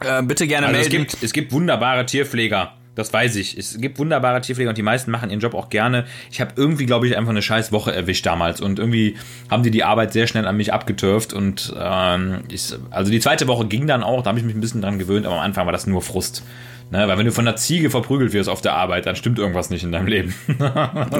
[0.00, 1.06] äh, bitte gerne Also es melden.
[1.08, 2.72] gibt, es gibt wunderbare Tierpfleger.
[2.96, 3.58] Das weiß ich.
[3.58, 6.04] Es gibt wunderbare Tierpfleger und die meisten machen ihren Job auch gerne.
[6.30, 9.16] Ich habe irgendwie, glaube ich, einfach eine scheiß Woche erwischt damals und irgendwie
[9.50, 13.48] haben die die Arbeit sehr schnell an mich abgetürft und ähm, ich, also die zweite
[13.48, 15.66] Woche ging dann auch, da habe ich mich ein bisschen dran gewöhnt, aber am Anfang
[15.66, 16.44] war das nur Frust.
[16.90, 19.70] Ne, weil wenn du von einer Ziege verprügelt wirst auf der Arbeit, dann stimmt irgendwas
[19.70, 20.34] nicht in deinem Leben.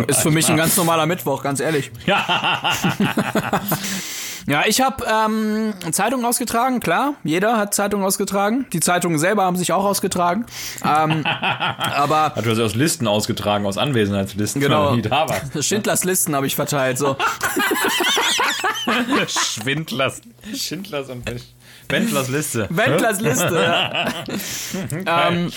[0.06, 1.90] Ist für mich ein ganz normaler Mittwoch, ganz ehrlich.
[2.06, 2.70] Ja,
[4.66, 7.14] ich habe ähm, Zeitungen ausgetragen, klar.
[7.24, 8.66] Jeder hat Zeitungen ausgetragen.
[8.72, 10.44] Die Zeitungen selber haben sich auch ausgetragen.
[10.84, 14.84] Ähm, aber Hat du das aus Listen ausgetragen, aus Anwesenheitslisten, Genau.
[14.84, 15.54] weil du nie da warst.
[15.64, 16.98] Schindlers Listen habe ich verteilt.
[16.98, 17.16] So.
[19.26, 20.20] Schwindlers.
[20.54, 21.24] Schindlers und
[21.88, 22.66] Wendlers Liste.
[22.70, 23.54] Wendlers Liste.
[25.06, 25.28] Ja.
[25.28, 25.50] ähm,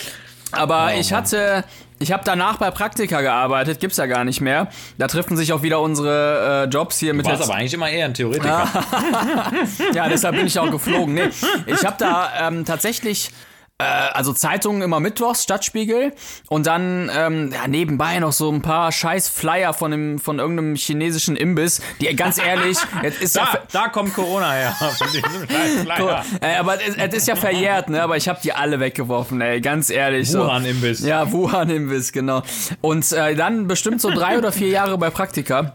[0.52, 1.64] aber Oh ich hatte,
[2.00, 4.68] ich habe danach bei Praktika gearbeitet, gibt's ja gar nicht mehr.
[4.98, 7.90] Da treffen sich auch wieder unsere äh, Jobs hier mit Du warst aber eigentlich immer
[7.90, 8.68] eher ein Theoretiker.
[9.94, 11.14] Ja, deshalb bin ich auch geflogen.
[11.16, 11.30] Nee,
[11.66, 13.32] ich habe da ähm, tatsächlich
[13.80, 16.14] äh, also Zeitungen immer mittwochs, Stadtspiegel
[16.50, 20.76] und dann ähm, ja, nebenbei noch so ein paar scheiß Flyer von dem von irgendeinem
[20.76, 24.72] chinesischen Imbiss, die ganz ehrlich, jetzt ist ja Da, da kommt Corona her.
[25.84, 26.26] Flyer.
[26.42, 28.02] Äh, aber es, es ist ja verjährt, ne?
[28.02, 30.32] Aber ich habe die alle weggeworfen, ey, ganz ehrlich.
[30.32, 30.40] so.
[30.40, 31.02] Wuhan-Imbiss.
[31.02, 32.42] Ja, Wuhan-Imbiss, genau.
[32.82, 35.74] Und äh, dann bestimmt so drei oder vier Jahre bei Praktika.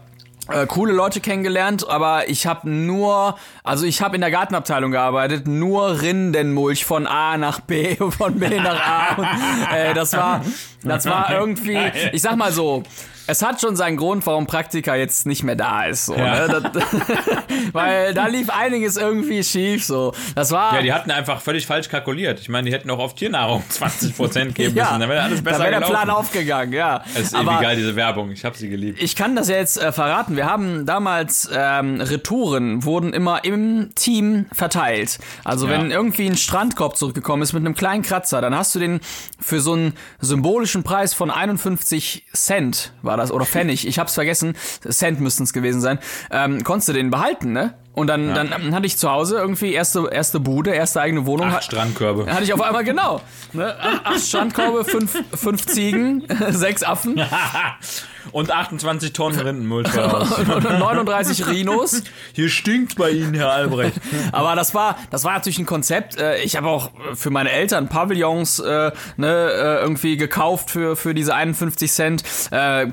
[0.49, 5.47] Äh, coole Leute kennengelernt, aber ich habe nur, also ich habe in der Gartenabteilung gearbeitet,
[5.47, 9.15] nur Rindenmulch von A nach B, von B nach A.
[9.15, 9.27] Und,
[9.73, 10.43] äh, das war,
[10.83, 11.79] das war irgendwie,
[12.11, 12.83] ich sag mal so,
[13.27, 16.07] es hat schon seinen Grund, warum Praktika jetzt nicht mehr da ist.
[16.07, 16.47] So, Ja.
[16.47, 16.61] ne?
[16.73, 16.83] das,
[17.73, 19.83] weil da lief einiges irgendwie schief.
[19.85, 22.39] So, das war Ja, die hatten einfach völlig falsch kalkuliert.
[22.39, 24.99] Ich meine, die hätten auch auf Tiernahrung 20% geben Ja, müssen.
[24.99, 25.93] Dann wäre alles besser da wäre der gelaufen.
[26.03, 27.03] Plan aufgegangen, ja.
[27.15, 28.31] Es ist Aber geil, diese Werbung.
[28.31, 29.01] Ich habe sie geliebt.
[29.01, 30.35] ich kann das ja jetzt äh, verraten.
[30.35, 35.19] Wir haben damals ähm, Retouren wurden immer im Team verteilt.
[35.43, 35.73] Also Ja.
[35.73, 38.99] wenn irgendwie ein Strandkorb zurückgekommen ist mit einem kleinen Kratzer, dann hast du den
[39.39, 43.87] für so einen symbolischen Preis von 51 Cent war das oder Pfennig.
[43.87, 44.55] Ich hab's vergessen.
[44.87, 45.99] Cent müssten es gewesen sein.
[46.31, 47.73] Ähm, konntest du den behalten, ne?
[47.95, 51.47] Und dann, dann hatte ich zu Hause irgendwie erste, erste Bude, erste eigene Wohnung.
[51.49, 52.25] Acht Strandkörbe.
[52.31, 53.21] Hatte ich auf einmal genau.
[53.51, 53.75] Ne?
[54.03, 57.21] Acht Strandkörbe, fünf, fünf Ziegen, sechs Affen
[58.31, 59.87] Und 28 Tonnen Rindenmulch.
[59.97, 62.03] und 39 Rhinos.
[62.31, 63.97] Hier stinkt bei Ihnen, Herr Albrecht.
[64.31, 66.17] Aber das war, das war natürlich ein Konzept.
[66.17, 71.13] Äh, Ich habe auch für meine Eltern Pavillons äh, ne, äh, irgendwie gekauft für, für
[71.13, 72.23] diese 51 Cent.
[72.49, 72.87] Äh,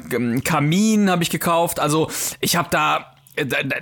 [0.45, 1.81] Kamin habe ich gekauft.
[1.81, 3.07] Also ich habe da-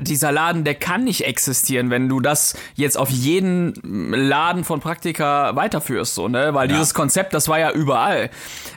[0.01, 3.75] dieser Laden, der kann nicht existieren, wenn du das jetzt auf jeden
[4.13, 6.55] Laden von Praktika weiterführst, so, ne?
[6.55, 8.31] Weil dieses Konzept, das war ja überall.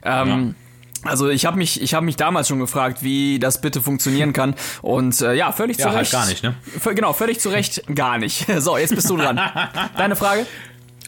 [0.03, 0.55] Ähm,
[1.03, 4.53] Also ich habe mich, ich habe mich damals schon gefragt, wie das bitte funktionieren kann.
[4.83, 6.11] Und äh, ja, völlig zu Ja, halt Recht.
[6.11, 6.53] gar nicht, ne?
[6.93, 8.45] Genau, völlig zu Recht gar nicht.
[8.59, 9.39] So, jetzt bist du dran.
[9.97, 10.45] Deine Frage?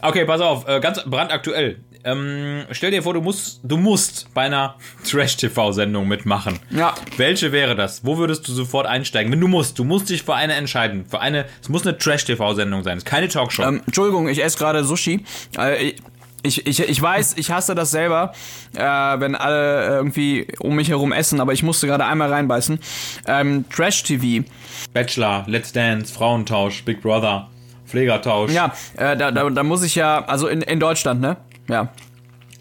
[0.02, 1.78] Okay, pass auf, äh, ganz brandaktuell.
[2.04, 4.76] Ähm, stell dir vor, du musst, du musst bei einer
[5.10, 6.58] Trash-TV-Sendung mitmachen.
[6.70, 6.94] Ja.
[7.16, 8.04] Welche wäre das?
[8.04, 9.32] Wo würdest du sofort einsteigen?
[9.32, 11.06] Wenn du musst, du musst dich für eine entscheiden.
[11.08, 13.62] Für eine, es muss eine Trash-TV-Sendung sein, es ist keine Talkshow.
[13.62, 15.24] Ähm, Entschuldigung, ich esse gerade Sushi.
[15.56, 15.94] Äh,
[16.42, 18.32] ich, ich, ich weiß, ich hasse das selber,
[18.76, 22.78] äh, wenn alle irgendwie um mich herum essen, aber ich musste gerade einmal reinbeißen.
[23.26, 24.46] Ähm, Trash TV.
[24.92, 27.48] Bachelor, Let's Dance, Frauentausch, Big Brother,
[27.86, 28.52] Pflegertausch.
[28.52, 31.38] Ja, äh, da, da, da muss ich ja, also in, in Deutschland, ne?
[31.68, 31.88] Ja.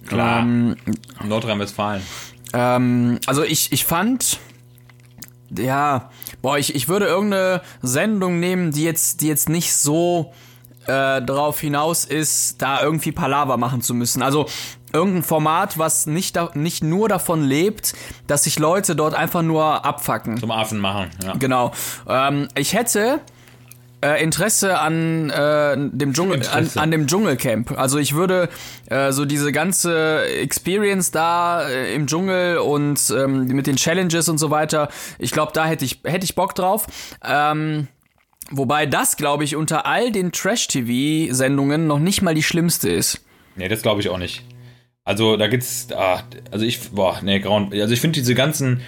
[0.07, 0.45] klar.
[1.23, 2.01] Nordrhein-Westfalen.
[2.53, 4.39] Ähm, also ich, ich fand,
[5.57, 6.09] ja,
[6.41, 10.33] boah, ich, ich würde irgendeine Sendung nehmen, die jetzt, die jetzt nicht so
[10.85, 14.21] äh, darauf hinaus ist, da irgendwie Palaver machen zu müssen.
[14.21, 14.47] Also
[14.91, 17.93] irgendein Format, was nicht, da, nicht nur davon lebt,
[18.27, 20.37] dass sich Leute dort einfach nur abfacken.
[20.37, 21.09] Zum Affen machen.
[21.23, 21.33] Ja.
[21.33, 21.71] Genau.
[22.07, 23.21] Ähm, ich hätte
[24.03, 27.77] äh, Interesse an äh, dem Dschungel, an, an dem Dschungelcamp.
[27.77, 28.49] Also ich würde
[28.89, 34.37] äh, so diese ganze Experience da äh, im Dschungel und ähm, mit den Challenges und
[34.37, 34.89] so weiter.
[35.19, 36.87] Ich glaube, da hätte ich hätte ich Bock drauf.
[37.23, 37.87] Ähm,
[38.51, 43.23] wobei das, glaube ich, unter all den Trash-TV-Sendungen noch nicht mal die schlimmste ist.
[43.55, 44.43] Nee, das glaube ich auch nicht.
[45.05, 47.71] Also da gibt's, ah, also ich, boah, nee, grauen.
[47.73, 48.81] Also ich finde diese ganzen,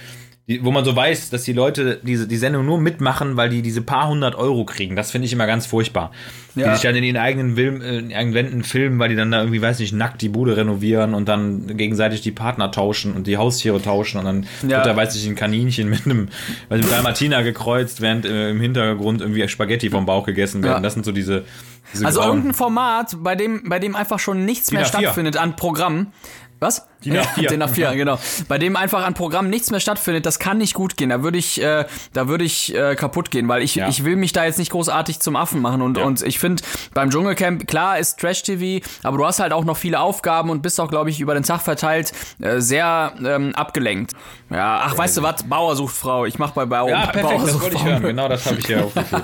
[0.48, 3.64] die, wo man so weiß, dass die Leute diese die Sendung nur mitmachen, weil die
[3.64, 4.96] diese paar hundert Euro kriegen.
[4.96, 6.12] Das finde ich immer ganz furchtbar.
[6.54, 6.74] Die Ja.
[6.74, 9.32] sich dann in ihren eigenen, Film, äh, in ihren eigenen Wänden filmen, weil die dann
[9.32, 13.26] da irgendwie, weiß nicht, nackt die Bude renovieren und dann gegenseitig die Partner tauschen und
[13.26, 14.78] die Haustiere tauschen und dann Ja.
[14.78, 16.30] wird da, weiß ich, ein Kaninchen mit einem,
[16.70, 20.76] weiß mit Dalmatiner gekreuzt, während äh, im Hintergrund irgendwie Spaghetti vom Bauch gegessen werden.
[20.76, 20.80] Ja.
[20.82, 21.44] Das sind so diese,
[21.92, 25.00] diese Also irgendein Format, bei dem, bei dem einfach schon nichts mehr DIN A4.
[25.00, 26.14] stattfindet an Programm.
[26.60, 26.88] Was?
[27.04, 27.48] DIN A4.
[27.50, 28.18] DIN A4, genau.
[28.48, 31.10] Bei dem einfach an Programm nichts mehr stattfindet, das kann nicht gut gehen.
[31.10, 33.88] Da würde ich, äh, da würde ich äh, kaputt gehen, weil ich, Ja.
[33.90, 35.82] ich will mich da jetzt nicht großartig zum Affen machen.
[35.82, 39.78] Und, und ich finde, beim Dschungelcamp, klar ist Trash-TV, aber du hast halt auch noch
[39.78, 44.14] viele Aufgaben und bist auch, glaube ich, über den Tag verteilt äh, sehr ähm, abgelenkt.
[44.50, 45.44] Ja, ach, weißt du was?
[45.44, 46.26] Bauer sucht Frau.
[46.26, 48.04] Ich mach bei Bauer, Ja, perfekt, Bauer das sucht wollte ich hören.
[48.04, 49.24] Genau das habe ich ja aufgeführt.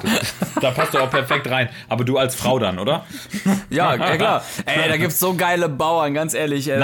[0.62, 1.70] Da passt du auch perfekt rein.
[1.90, 3.06] Aber du als Frau dann, oder?
[3.70, 4.44] Ja, ja klar.
[4.66, 6.68] Ey, da gibt's so geile Bauern, ganz ehrlich.
[6.70, 6.80] Ey,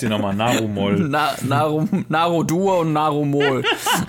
[0.00, 0.34] hieß die nochmal?
[0.34, 0.98] Narumol.
[1.10, 3.62] Na, Naru, Narudur und Narumol.
[3.62, 4.04] Das-.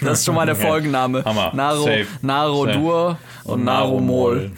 [0.00, 1.24] Das ist schon mal der Folgenname.
[1.24, 1.52] Hammer.
[1.54, 2.06] Naru, Safe.
[2.22, 4.52] Narudur und Narumol.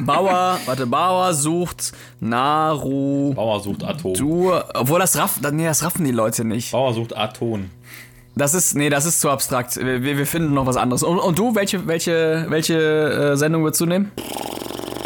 [0.00, 3.34] Bauer, warte, Bauer sucht Narudur.
[3.34, 4.14] Bauer sucht Atom.
[4.74, 6.72] Obwohl das raffen, nee, das raffen die Leute nicht.
[6.72, 7.70] Bauer sucht Atom.
[8.36, 9.76] Das ist, nee, das ist zu abstrakt.
[9.76, 11.04] Wir, wir finden noch was anderes.
[11.04, 14.10] Und, und du, welche, welche, welche äh, Sendung würdest du nehmen?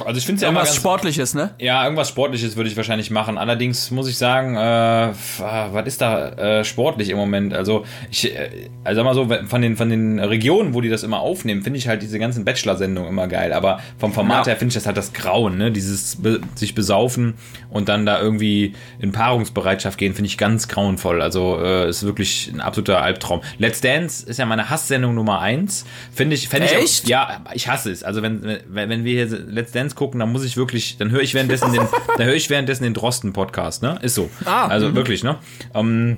[0.09, 0.77] Also ich finde es ja Irgendwas ganz...
[0.79, 1.51] Sportliches, ne?
[1.59, 3.37] Ja, irgendwas Sportliches würde ich wahrscheinlich machen.
[3.37, 7.53] Allerdings muss ich sagen, äh, ah, was ist da äh, sportlich im Moment?
[7.53, 11.03] Also ich, äh, also sag mal so, von den von den Regionen, wo die das
[11.03, 13.53] immer aufnehmen, finde ich halt diese ganzen Bachelor-Sendungen immer geil.
[13.53, 14.53] Aber vom Format Ja.
[14.53, 15.71] her finde ich das halt das Grauen, ne?
[15.71, 17.35] Dieses be sich besaufen
[17.69, 21.21] und dann da irgendwie in Paarungsbereitschaft gehen, finde ich ganz grauenvoll.
[21.21, 23.43] Also äh, ist wirklich ein absoluter Albtraum.
[23.59, 25.85] Let's Dance ist ja meine Hasssendung Nummer eins.
[26.15, 28.03] Finde ich, fände ich ja, ich hasse es.
[28.03, 31.21] Also wenn, wenn, wenn wir hier Let's Dance gucken, dann muss ich wirklich, dann höre
[31.21, 31.83] ich währenddessen den,
[32.17, 33.99] dann höre ich währenddessen den Drosten-Podcast, ne?
[34.01, 34.31] Ist so.
[34.45, 35.37] Ah, also wirklich, ne?
[35.75, 36.17] Ähm,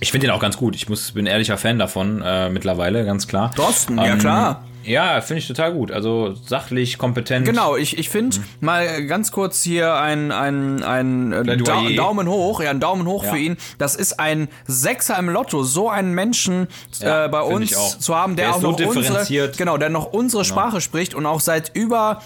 [0.00, 0.74] ich finde den auch ganz gut.
[0.76, 3.50] Ich muss, bin ehrlicher Fan davon äh, mittlerweile, ganz klar.
[3.54, 4.64] Drosten, ja Ähm, klar.
[4.84, 5.90] Ja, finde ich total gut.
[5.90, 7.44] Also sachlich, kompetent.
[7.44, 11.82] Genau, ich, ich finde mal ganz kurz hier ein, ein, ein äh, da.
[11.96, 13.32] Daumen hoch, ja, ein Daumen hoch Ja.
[13.32, 13.56] für ihn.
[13.78, 16.68] Das ist ein Sechser im Lotto, so einen Menschen
[17.00, 20.12] Ja, äh, bei uns zu haben, der, Der auch so noch unsere, genau, der noch
[20.12, 22.22] unsere Sprache spricht und auch seit über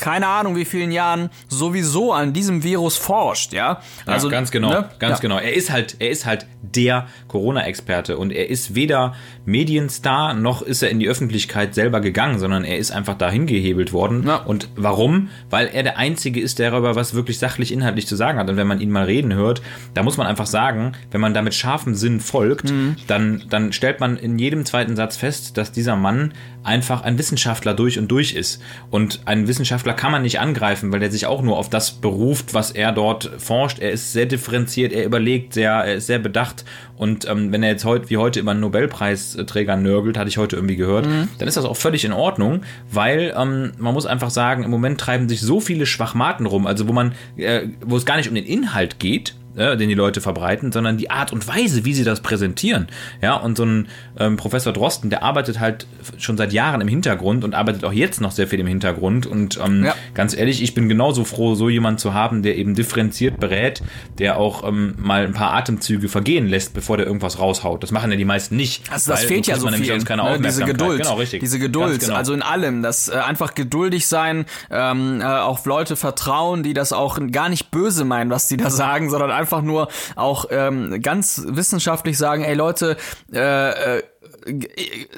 [0.00, 3.80] keine Ahnung wie vielen Jahren sowieso an diesem Virus forscht, ja.
[4.06, 4.88] Also ja, ganz genau, ne?
[4.98, 5.20] ganz ja.
[5.20, 5.38] genau.
[5.38, 10.82] Er ist halt, er ist halt der Corona-Experte und er ist weder Medienstar noch ist
[10.82, 14.24] er in die Öffentlichkeit selber gegangen, sondern er ist einfach dahin gehebelt worden.
[14.26, 14.36] Ja.
[14.36, 15.28] Und warum?
[15.50, 18.48] Weil er der Einzige ist, der darüber was wirklich sachlich inhaltlich zu sagen hat.
[18.48, 19.62] Und wenn man ihn mal reden hört,
[19.94, 22.96] da muss man einfach sagen, wenn man da mit scharfem Sinn folgt, mhm.
[23.06, 26.32] dann, dann stellt man in jedem zweiten Satz fest, dass dieser Mann
[26.62, 28.62] einfach ein Wissenschaftler durch und durch ist.
[28.90, 32.54] Und einen Wissenschaftler kann man nicht angreifen, weil er sich auch nur auf das beruft,
[32.54, 33.78] was er dort forscht.
[33.78, 36.64] Er ist sehr differenziert, er überlegt sehr, er ist sehr bedacht.
[36.96, 40.56] Und ähm, wenn er jetzt heute wie heute über einen Nobelpreisträger nörgelt, hatte ich heute
[40.56, 41.28] irgendwie gehört, mhm.
[41.38, 45.00] dann ist das auch völlig in Ordnung, weil ähm, man muss einfach sagen, im Moment
[45.00, 48.34] treiben sich so viele Schwachmaten rum, also wo man, äh, wo es gar nicht um
[48.34, 52.04] den Inhalt geht, äh, den die Leute verbreiten, sondern die Art und Weise, wie sie
[52.04, 52.88] das präsentieren.
[53.20, 53.88] Ja, und so ein
[54.18, 55.86] ähm, Professor Drosten, der arbeitet halt
[56.18, 59.26] schon seit Jahren im Hintergrund und arbeitet auch jetzt noch sehr viel im Hintergrund.
[59.26, 59.94] Und ähm, ja.
[60.14, 63.82] ganz ehrlich, ich bin genauso froh, so jemanden zu haben, der eben differenziert berät,
[64.18, 67.82] der auch ähm, mal ein paar Atemzüge vergehen lässt, bevor der irgendwas raushaut.
[67.82, 68.90] Das machen ja die meisten nicht.
[68.90, 69.98] Also das fehlt ja so viel.
[69.98, 70.40] Ne?
[70.42, 71.02] Diese Geduld.
[71.02, 71.40] Genau, richtig.
[71.40, 72.00] Diese Geduld.
[72.00, 72.14] Genau.
[72.14, 72.82] Also in allem.
[72.82, 77.70] Das äh, einfach geduldig sein, ähm, äh, auf Leute vertrauen, die das auch gar nicht
[77.70, 82.54] böse meinen, was die da sagen, sondern einfach nur auch ähm, ganz wissenschaftlich sagen, ey
[82.54, 82.96] Leute,
[83.32, 84.02] äh, äh,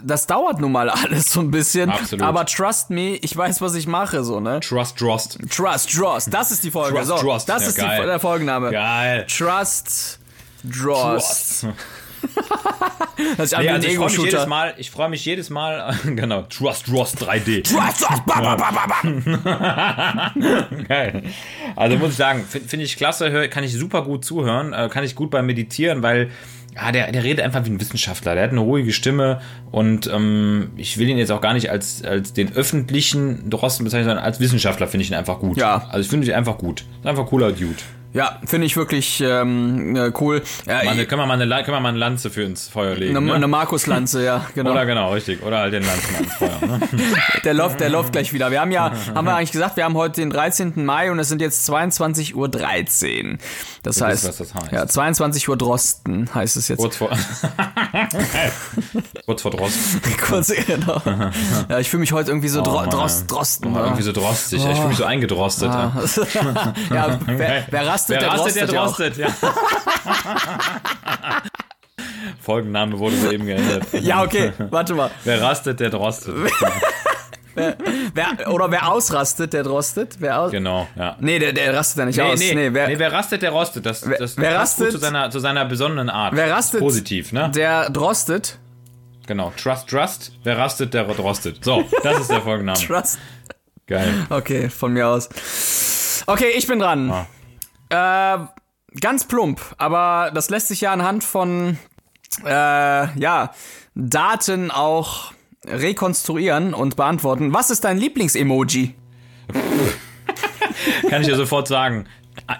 [0.02, 1.90] das dauert nun mal alles so ein bisschen.
[1.90, 2.24] Absolut.
[2.24, 4.60] Aber trust me, ich weiß, was ich mache, so, ne?
[4.60, 5.38] Trust Drost.
[5.50, 6.32] Trust Drost.
[6.32, 6.96] Das ist die Folge.
[6.96, 7.48] Trust so, Drost.
[7.48, 8.70] Das ja, ist die, der Folgenname.
[8.70, 9.26] Geil.
[9.28, 10.18] Trust
[10.64, 11.64] Drost.
[11.64, 11.76] Drost.
[13.36, 16.42] das ist nee, also ich freue mich jedes Mal, ich freue mich jedes Mal, genau,
[16.42, 17.62] Trust Ross 3D.
[17.62, 20.32] Trust Ross, ba, ba, ba, ba.
[20.88, 21.22] Geil.
[21.76, 25.04] Also muss ich sagen, finde find ich klasse, kann ich super gut zuhören, äh, kann
[25.04, 26.30] ich gut beim Meditieren, weil
[26.74, 28.34] ja, der, der redet einfach wie ein Wissenschaftler.
[28.34, 32.02] Der hat eine ruhige Stimme und ähm, ich will ihn jetzt auch gar nicht als,
[32.02, 35.58] als den öffentlichen Drosten bezeichnen, sondern als Wissenschaftler finde ich ihn einfach gut.
[35.58, 35.86] Ja.
[35.90, 36.84] Also ich finde ihn einfach gut.
[37.00, 37.76] Ist einfach ein cooler Dude.
[38.14, 40.42] Ja, finde ich wirklich ähm, äh, cool.
[40.66, 43.16] Ja, Meine, können, wir mal eine, können wir mal eine Lanze für ins Feuer legen?
[43.16, 43.34] Eine, ne?
[43.34, 44.72] eine Markus-Lanze, ja, genau.
[44.72, 45.42] Oder genau, richtig.
[45.42, 46.60] Oder halt den Lanzen ans Feuer.
[46.60, 46.80] Ne?
[47.44, 48.50] der läuft, der läuft gleich wieder.
[48.50, 50.84] Wir haben ja, haben wir eigentlich gesagt, wir haben heute den 13.
[50.84, 52.50] Mai und es sind jetzt 22.13 Uhr.
[53.82, 54.72] Das du heißt, was das heißt.
[54.72, 56.80] Ja, 22 Uhr Drosten heißt es jetzt.
[56.80, 57.10] Kurz vor,
[59.26, 60.00] Kurz vor Drosten.
[60.28, 61.00] Kurz, genau.
[61.68, 63.74] Ja, ich fühle mich heute irgendwie so oh, Dro Drost, Drosten.
[63.74, 64.62] Oh, irgendwie so drostig.
[64.62, 64.70] Oh.
[64.70, 65.70] Ich fühle mich so eingedrostet.
[65.70, 65.92] Ah.
[66.90, 69.18] ja, wer, wer rastet, wer der rastet, drostet.
[69.18, 69.52] Der drostet,
[71.16, 71.42] ja.
[72.40, 73.86] Folgenname wurde soeben geändert.
[73.92, 75.10] Ja, okay, warte mal.
[75.24, 76.34] Wer rastet, der drostet.
[77.54, 77.76] wer,
[78.14, 80.16] wer, oder wer ausrastet, der drostet.
[80.18, 81.16] Wer genau, ja.
[81.20, 82.38] Nee, der, der rastet ja nicht nee, aus.
[82.38, 83.86] Nee, nee, wer, nee, wer rastet, der rostet.
[83.86, 86.34] Das, wer, das wer rastet, zu seiner, zu seiner besonderen Art.
[86.34, 87.50] Wer rastet, positiv, ne?
[87.54, 88.58] Der drostet.
[89.26, 90.32] Genau, Trust, Trust.
[90.42, 91.64] Wer rastet, der drostet.
[91.64, 92.78] So, das ist der Folgenname.
[92.78, 93.18] Trust.
[93.86, 94.26] Geil.
[94.30, 95.28] Okay, von mir aus.
[96.26, 97.10] Okay, ich bin dran.
[97.10, 97.26] Ah.
[97.92, 98.38] Äh,
[99.00, 101.76] ganz plump, aber das lässt sich ja anhand von
[102.42, 103.52] äh, ja,
[103.94, 105.32] Daten auch
[105.66, 107.52] rekonstruieren und beantworten.
[107.52, 108.94] Was ist dein Lieblingsemoji?
[111.10, 112.06] Kann ich dir sofort sagen.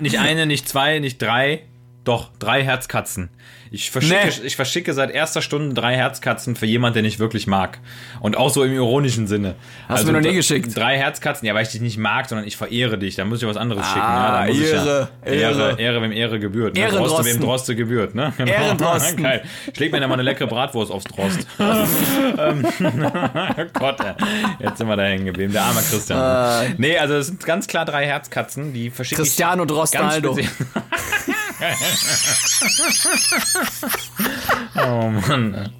[0.01, 1.65] Nicht eine, nicht zwei, nicht drei,
[2.05, 3.31] doch drei Herzkatzen.
[3.75, 4.47] Ich verschicke, nee.
[4.47, 7.79] ich verschicke seit erster Stunde drei Herzkatzen für jemanden, den ich wirklich mag.
[8.21, 9.55] Und auch so im ironischen Sinne.
[9.89, 10.77] Hast also, du mir noch nie geschickt?
[10.77, 13.15] Drei Herzkatzen, ja, weil ich dich nicht mag, sondern ich verehre dich.
[13.15, 13.99] Da muss ich was anderes ah, schicken.
[13.99, 16.77] Ja, muss Ehre, ich ja, Ehre, Ehre, wem Ehre gebührt.
[16.77, 16.87] Ne?
[16.87, 18.15] Droste, wem Droste gebührt.
[18.15, 18.35] Ne?
[18.37, 18.53] Genau.
[18.53, 19.23] Ehrendrosten.
[19.23, 19.43] Geil.
[19.75, 21.47] Schlägt mir da mal eine leckere Bratwurst aufs Drost.
[22.39, 22.67] Ähm,
[23.73, 23.99] Gott,
[24.59, 25.53] jetzt sind wir da hängen geblieben.
[25.53, 26.19] Der arme Christian.
[26.19, 30.37] Uh, nee, also es sind ganz klar drei Herzkatzen, die verschicke Cristiano Drostaldo.
[34.77, 35.73] Oh Mann.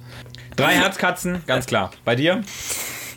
[0.55, 1.91] Drei Herzkatzen, ganz klar.
[2.05, 2.43] Bei dir?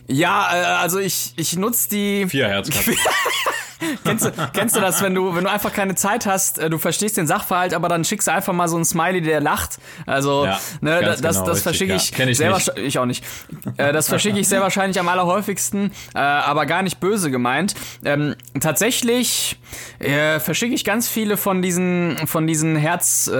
[0.08, 2.26] Ja, äh, also ich, ich nutze die.
[2.28, 2.96] Vier Herzkatzen.
[4.04, 6.78] kennst, du, kennst du das, wenn du, wenn du einfach keine Zeit hast, äh, du
[6.78, 9.78] verstehst den Sachverhalt, aber dann schickst du einfach mal so einen Smiley, der lacht.
[10.06, 13.24] Also, ja, ne, das, genau, das verschicke ich, ja, ich sehr wahrscheinlich, ich auch nicht.
[13.76, 17.74] Äh, das verschicke ich sehr wahrscheinlich am allerhäufigsten, äh, aber gar nicht böse gemeint.
[18.04, 19.58] Ähm, tatsächlich
[20.38, 23.32] verschicke ich ganz viele von diesen, von diesen Herz-Smileys,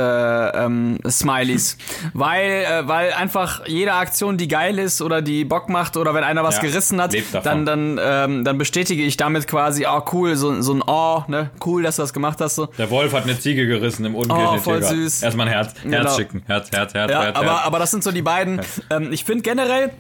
[1.73, 6.15] äh, ähm, weil, weil einfach jede Aktion, die geil ist oder die Bock macht oder
[6.15, 7.15] wenn einer was ja, gerissen hat,
[7.45, 11.23] dann, dann, ähm, dann bestätige ich damit quasi, oh cool, cool, so, so ein Oh,
[11.29, 11.51] ne?
[11.65, 12.57] Cool, dass du das gemacht hast.
[12.57, 12.67] So.
[12.79, 14.47] Der Wolf hat eine Ziege gerissen im Unkirchen.
[14.47, 15.23] Oh, voll süß.
[15.23, 16.17] Erstmal ein Herz, Herz genau.
[16.17, 16.43] schicken.
[16.47, 17.67] Herz, Herz, Herz, ja, Herz, aber, Herz.
[17.67, 18.61] aber das sind so die beiden.
[18.91, 19.91] Ähm, ich finde generell,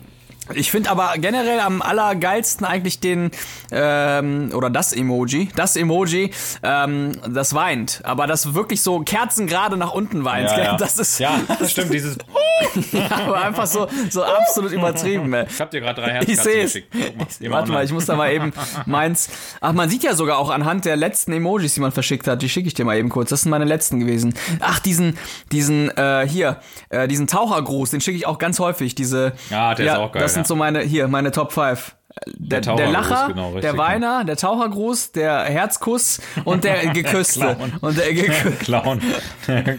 [0.54, 3.30] ich finde aber generell am allergeilsten eigentlich den,
[3.70, 6.30] ähm, oder das Emoji, das Emoji,
[6.62, 8.00] ähm, das weint.
[8.04, 10.50] Aber das wirklich so Kerzen gerade nach unten weint.
[10.50, 10.76] Ja, ja.
[10.76, 11.18] Das ist.
[11.18, 12.18] Ja, das stimmt, dieses.
[12.92, 15.46] ja, aber einfach so, so absolut übertrieben, ey.
[15.48, 16.72] Ich hab dir gerade drei Ich Herzkatzen sehe es.
[16.74, 16.94] geschickt.
[17.42, 18.52] Mal, Warte mal, ich muss da mal eben
[18.86, 19.28] meins.
[19.60, 22.42] Ach, man sieht ja sogar auch anhand der letzten Emojis, die man verschickt hat.
[22.42, 23.30] Die schicke ich dir mal eben kurz.
[23.30, 24.34] Das sind meine letzten gewesen.
[24.60, 25.18] Ach, diesen,
[25.52, 28.94] diesen, äh, hier, äh, diesen Tauchergruß, den schicke ich auch ganz häufig.
[28.94, 29.32] Diese.
[29.50, 30.48] Ja, der ist auch geil, Das sind ja.
[30.48, 31.94] so meine, hier, meine Top 5.
[32.38, 37.40] Der, der, Tauchergruß, Lacher, genau, richtig, der Weiner, der Tauchergruß, der Herzkuss und der Geküsste.
[37.40, 37.72] Clown.
[37.82, 38.52] und der Geküsste.
[38.64, 39.02] Clown.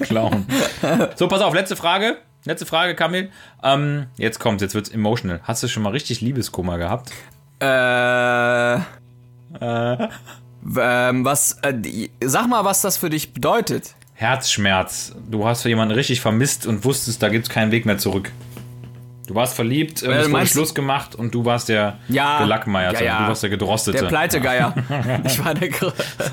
[0.01, 0.45] Clown.
[1.15, 2.17] So, pass auf, letzte Frage.
[2.47, 3.29] Letzte Frage, Kamil.
[3.61, 5.41] Ähm, jetzt kommt's, jetzt wird's emotional.
[5.43, 7.11] Hast du schon mal richtig Liebeskummer gehabt?
[7.59, 8.75] Äh.
[10.79, 11.73] Ähm, was, äh,
[12.23, 13.95] sag mal, was das für dich bedeutet.
[14.13, 15.13] Herzschmerz.
[15.29, 18.31] Du hast für jemanden richtig vermisst und wusstest, da gibt's keinen Weg mehr zurück.
[19.27, 23.03] Du warst verliebt, äh, es wurde Schluss gemacht und du warst der Ja, Gelackmeierte.
[23.03, 23.21] ja, ja.
[23.23, 23.97] Du warst der Gedrostete.
[23.99, 24.73] Der Pleitegeier.
[25.25, 25.67] Ich war der.
[25.69, 25.91] Gr-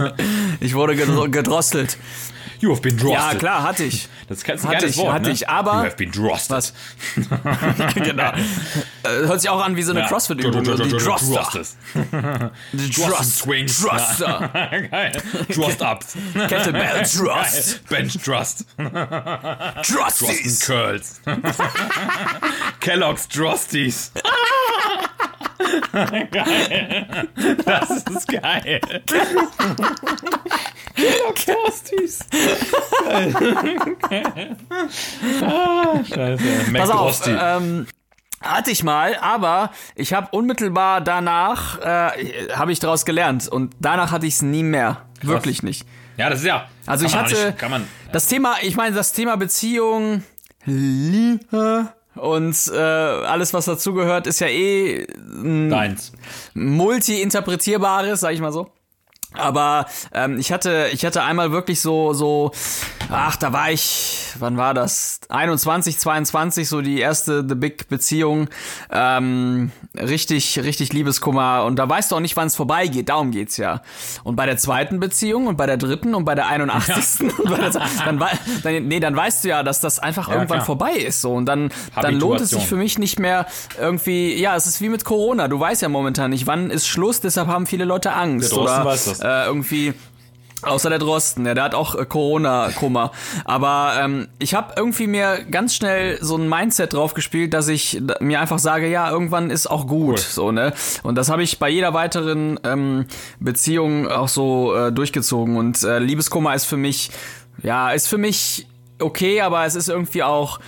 [0.61, 1.99] Ich wurde gedro- gedrosselt.
[2.65, 3.33] You have been drosted.
[3.33, 4.09] Ja, klar, hatte ich.
[4.27, 5.33] Das ist ein Hatte geiles ich, Wort, hatte ne?
[5.33, 6.51] ich, aber- You have been drosted.
[6.51, 6.73] Was?
[7.95, 8.33] genau.
[9.05, 10.07] Äh, Hört sich auch an wie so eine Ja.
[10.09, 10.65] Crossfit-Übung.
[10.65, 11.51] Du- Die Droster.
[12.73, 13.39] Die Drost Drost.
[13.41, 13.83] Swings.
[13.83, 14.49] Droster.
[14.91, 15.23] Geil.
[15.55, 16.15] Drost Ups.
[16.33, 17.87] Kettlebell Drost.
[17.91, 18.65] Bench Drost.
[18.79, 20.61] Drosten Drosties.
[20.67, 21.21] Curls.
[22.81, 24.11] Kellogg's Drosties.
[26.31, 27.29] Geil.
[27.65, 28.81] Das ist geil.
[34.09, 34.57] Geil.
[35.43, 36.45] ah, scheiße.
[36.73, 37.37] Pass auf, McDrosty.
[37.39, 37.87] ähm,
[38.41, 44.11] hatte ich mal, aber ich habe unmittelbar danach, äh, habe ich daraus gelernt und danach
[44.13, 45.03] hatte ich es nie mehr.
[45.23, 45.87] Wirklich nicht.
[46.19, 46.69] ja, das ist ja.
[46.87, 50.23] Also ich hatte Nicht, man, das Thema, ich meine, das Thema Beziehung,
[50.67, 55.07] Liebe und äh, alles, was dazugehört, ist ja eh
[55.69, 56.13] deins.
[56.55, 58.71] multi-interpretierbares, sag ich mal so.
[59.37, 62.53] Aber ähm, ich hatte, ich hatte einmal wirklich so, so,
[63.11, 65.21] ach, da war ich, wann war das?
[65.29, 68.49] 21, 22, so die erste The Big Beziehung,
[68.91, 71.65] ähm, richtig, richtig Liebeskummer.
[71.65, 73.09] Und da weißt du auch nicht, wann es vorbeigeht.
[73.09, 73.83] Darum geht's ja.
[74.23, 77.39] Und bei der zweiten Beziehung und bei der dritten und bei der 81.
[77.39, 78.23] und bei der, dann,
[78.63, 80.67] dann, nee, dann weißt du ja, dass das einfach irgendwann klar.
[80.67, 81.21] vorbei ist.
[81.21, 81.71] So und dann,
[82.01, 83.47] dann lohnt es sich für mich nicht mehr
[83.81, 84.35] irgendwie.
[84.35, 85.49] Ja, es ist wie mit Corona.
[85.49, 87.21] Du weißt ja momentan nicht, wann ist Schluss.
[87.21, 89.24] Deshalb haben viele Leute Angst oder weiß das.
[89.25, 89.95] Äh, irgendwie.
[90.63, 93.13] Außer der Drosten, ja, der hat auch äh, Corona-Kummer.
[93.45, 98.01] Aber ähm, ich habe irgendwie mir ganz schnell so ein Mindset drauf gespielt, dass ich
[98.21, 100.19] mir einfach sage, ja, irgendwann ist auch gut, Cool.
[100.19, 100.73] so ne.
[101.03, 103.05] Und das habe ich bei jeder weiteren ähm,
[103.41, 105.57] Beziehung auch so äh, durchgezogen.
[105.59, 107.11] Und äh, Liebeskummer ist für mich,
[107.63, 108.67] ja, ist für mich
[109.01, 110.61] okay, aber es ist irgendwie auch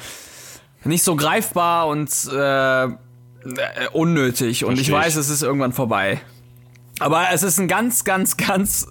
[0.84, 2.88] nicht so greifbar und äh, äh,
[3.94, 4.64] unnötig.
[4.66, 5.07] Und ich Versteh ich.
[5.07, 6.20] weiß, es ist irgendwann vorbei.
[6.99, 8.88] Aber es ist ein ganz, ganz, ganz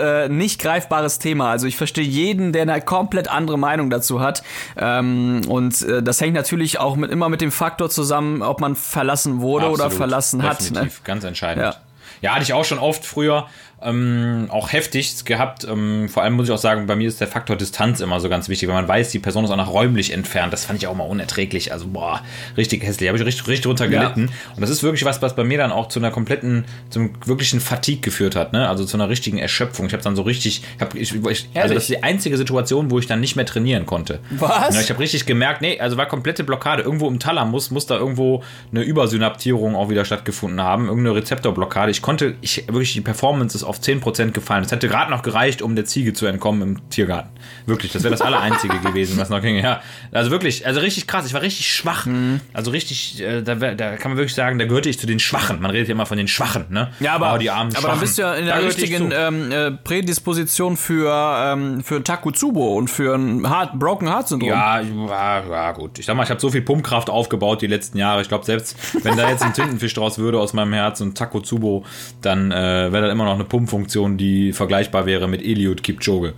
[0.00, 1.50] äh, nicht greifbares Thema.
[1.50, 4.42] Also ich verstehe jeden, der eine komplett andere Meinung dazu hat.
[4.76, 8.74] Ähm, und äh, das hängt natürlich auch mit immer mit dem Faktor zusammen, ob man
[8.74, 10.60] verlassen wurde oder Absolut, verlassen hat.
[10.62, 10.68] Ne?
[10.68, 11.66] Definitiv, ganz entscheidend.
[11.66, 11.74] Ja.
[12.22, 12.34] Ja.
[12.34, 13.48] hatte ich auch schon oft früher,
[13.84, 15.64] ähm, auch heftig gehabt.
[15.64, 18.28] Ähm, vor allem muss ich auch sagen, bei mir ist der Faktor Distanz immer so
[18.28, 20.52] ganz wichtig, weil man weiß, die Person ist auch noch räumlich entfernt.
[20.52, 21.72] Das fand ich auch mal unerträglich.
[21.72, 22.20] Also, boah,
[22.56, 23.08] richtig hässlich.
[23.08, 24.02] Habe ich richtig, richtig drunter Ja.
[24.02, 24.32] gelitten.
[24.54, 27.60] Und das ist wirklich was, was bei mir dann auch zu einer kompletten, zum wirklichen
[27.60, 28.68] Fatigue geführt hat, ne?
[28.68, 29.86] Also zu einer richtigen Erschöpfung.
[29.86, 32.90] Ich habe dann so richtig, ich hab, ich, ich, also das ist die einzige Situation,
[32.90, 34.20] wo ich dann nicht mehr trainieren konnte.
[34.30, 34.74] Was?
[34.74, 36.82] Ja, ich habe richtig gemerkt, nee, also war komplette Blockade.
[36.82, 40.86] Irgendwo im Thalamus muss da irgendwo eine Übersynaptierung auch wieder stattgefunden haben.
[40.88, 41.90] Irgendeine Rezeptorblockade.
[41.90, 44.64] Ich konnte, ich wirklich, die Performance ist auf 10% gefallen.
[44.64, 47.30] Es hätte gerade noch gereicht, um der Ziege zu entkommen im Tiergarten.
[47.64, 49.56] Wirklich, das wäre das Allereinzige gewesen, was noch ging.
[49.56, 49.80] Ja,
[50.12, 51.24] also wirklich, also richtig krass.
[51.24, 52.04] Ich war richtig schwach.
[52.04, 52.40] Mhm.
[52.52, 55.62] Also richtig, äh, da, da kann man wirklich sagen, da gehörte ich zu den Schwachen.
[55.62, 56.90] Man redet ja immer von den Schwachen, ne?
[57.00, 59.70] Ja, aber, oh, die armen aber dann bist du ja in der richtigen ähm, äh,
[59.70, 61.10] Prädisposition für,
[61.46, 64.50] ähm, für Takotsubo und für ein Heart, Broken Heart Syndrom.
[64.50, 65.98] Ja, ja, ja, gut.
[65.98, 68.20] Ich sag mal, ich habe so viel Pumpkraft aufgebaut die letzten Jahre.
[68.20, 71.84] Ich glaube, selbst wenn da jetzt ein Tintenfisch draus würde aus meinem Herz und Takotsubo,
[72.20, 76.34] dann äh, wäre das immer noch eine Pumpfunktion, die vergleichbar wäre mit Eliud Kipchoge.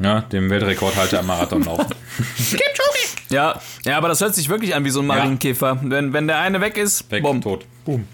[0.00, 1.86] Ja, dem Weltrekordhalter im Marathonlauf.
[3.28, 5.80] Ja, ja, aber das hört sich wirklich an wie so ein Marienkäfer.
[5.82, 7.40] Wenn, wenn der eine weg ist, Weg, bumm.
[7.40, 7.64] tot.
[7.84, 8.06] Boom.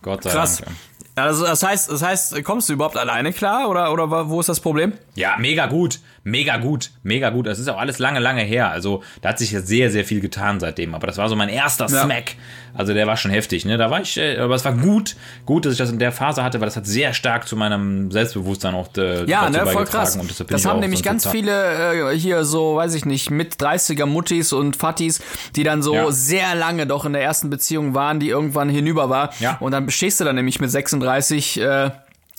[0.00, 0.58] Gott sei Krass.
[0.58, 0.74] Dank.
[1.16, 4.60] Also das heißt, das heißt, kommst du überhaupt alleine klar oder oder wo ist das
[4.60, 4.92] Problem?
[5.14, 7.46] Ja, mega gut, mega gut, mega gut.
[7.46, 8.70] Das ist auch alles lange, lange her.
[8.72, 10.92] Also da hat sich ja sehr, sehr viel getan seitdem.
[10.94, 12.02] Aber das war so mein erster Ja.
[12.02, 12.32] Smack.
[12.74, 13.64] Also der war schon heftig.
[13.64, 13.78] Ne?
[13.78, 15.14] Da war ich, äh, aber es war gut,
[15.46, 18.10] gut, dass ich das in der Phase hatte, weil das hat sehr stark zu meinem
[18.10, 20.16] Selbstbewusstsein auch äh, Ja, ne, voll krass.
[20.16, 24.04] Und Das haben nämlich ganz total- viele äh, hier so, weiß ich nicht, mit 30er
[24.04, 25.22] Muttis und Fattis,
[25.54, 26.10] die dann so Ja.
[26.10, 29.30] sehr lange doch in der ersten Beziehung waren, die irgendwann hinüber war.
[29.38, 29.56] Ja.
[29.60, 31.90] Und dann stehst du dann nämlich mit 36 äh,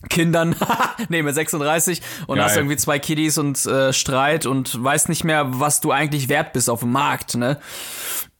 [0.10, 0.56] Kindern,
[1.10, 2.46] nee, mit 36 und Geil.
[2.46, 6.54] hast irgendwie zwei Kiddies und äh, Streit und weißt nicht mehr, was du eigentlich wert
[6.54, 7.58] bist auf dem Markt, ne?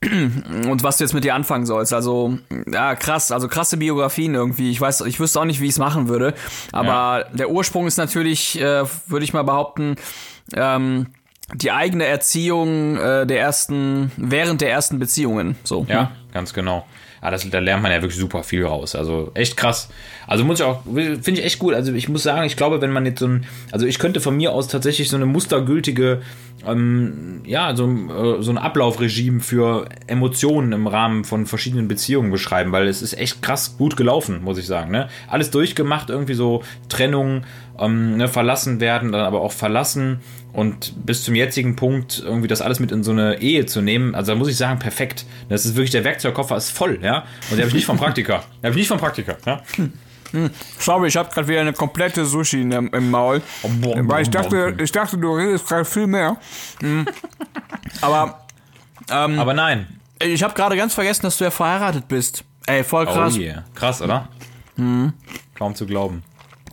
[0.00, 1.92] Und was du jetzt mit dir anfangen sollst.
[1.92, 2.38] Also,
[2.72, 4.70] ja, krass, also krasse Biografien irgendwie.
[4.70, 6.34] Ich weiß, ich wüsste auch nicht, wie ich es machen würde.
[6.70, 9.96] Aber der Ursprung ist natürlich, äh, würde ich mal behaupten,
[10.54, 11.08] ähm,
[11.54, 15.56] die eigene Erziehung äh, der ersten, während der ersten Beziehungen.
[15.64, 15.84] So.
[15.88, 16.86] Ja, ganz genau.
[17.20, 18.94] Ah, das, da lernt man ja wirklich super viel raus.
[18.94, 19.88] Also echt krass.
[20.26, 21.74] Also muss ich auch, finde ich echt gut.
[21.74, 24.36] Also ich muss sagen, ich glaube, wenn man jetzt so ein, also ich könnte von
[24.36, 26.22] mir aus tatsächlich so eine mustergültige,
[26.66, 32.72] ähm, ja, so, äh, so ein Ablaufregime für Emotionen im Rahmen von verschiedenen Beziehungen beschreiben,
[32.72, 34.90] weil es ist echt krass gut gelaufen, muss ich sagen.
[34.90, 35.08] Ne?
[35.28, 37.44] Alles durchgemacht, irgendwie so Trennung,
[37.78, 40.20] ähm, ne, verlassen werden, dann aber auch verlassen
[40.52, 44.14] und bis zum jetzigen Punkt irgendwie das alles mit in so eine Ehe zu nehmen,
[44.14, 45.26] also da muss ich sagen, perfekt.
[45.48, 47.24] Das ist wirklich, der Werkzeugkoffer ist voll, ja.
[47.50, 48.44] Und den habe ich nicht vom Praktiker.
[48.62, 49.62] Den habe ich nicht vom Praktiker, ja.
[50.78, 53.40] Sorry, ich habe gerade wieder eine komplette Sushi in, im, im Maul.
[53.62, 56.36] Weil ich dachte, ich dachte, du redest gerade viel mehr.
[56.82, 57.06] Mhm.
[58.02, 58.46] Aber
[59.08, 59.86] Aber nein.
[60.20, 62.44] ich habe gerade ganz vergessen, dass du ja verheiratet bist.
[62.66, 63.34] Ey, voll krass.
[63.36, 63.64] Oh yeah.
[63.74, 64.28] Krass, oder?
[65.54, 66.22] Kaum zu glauben.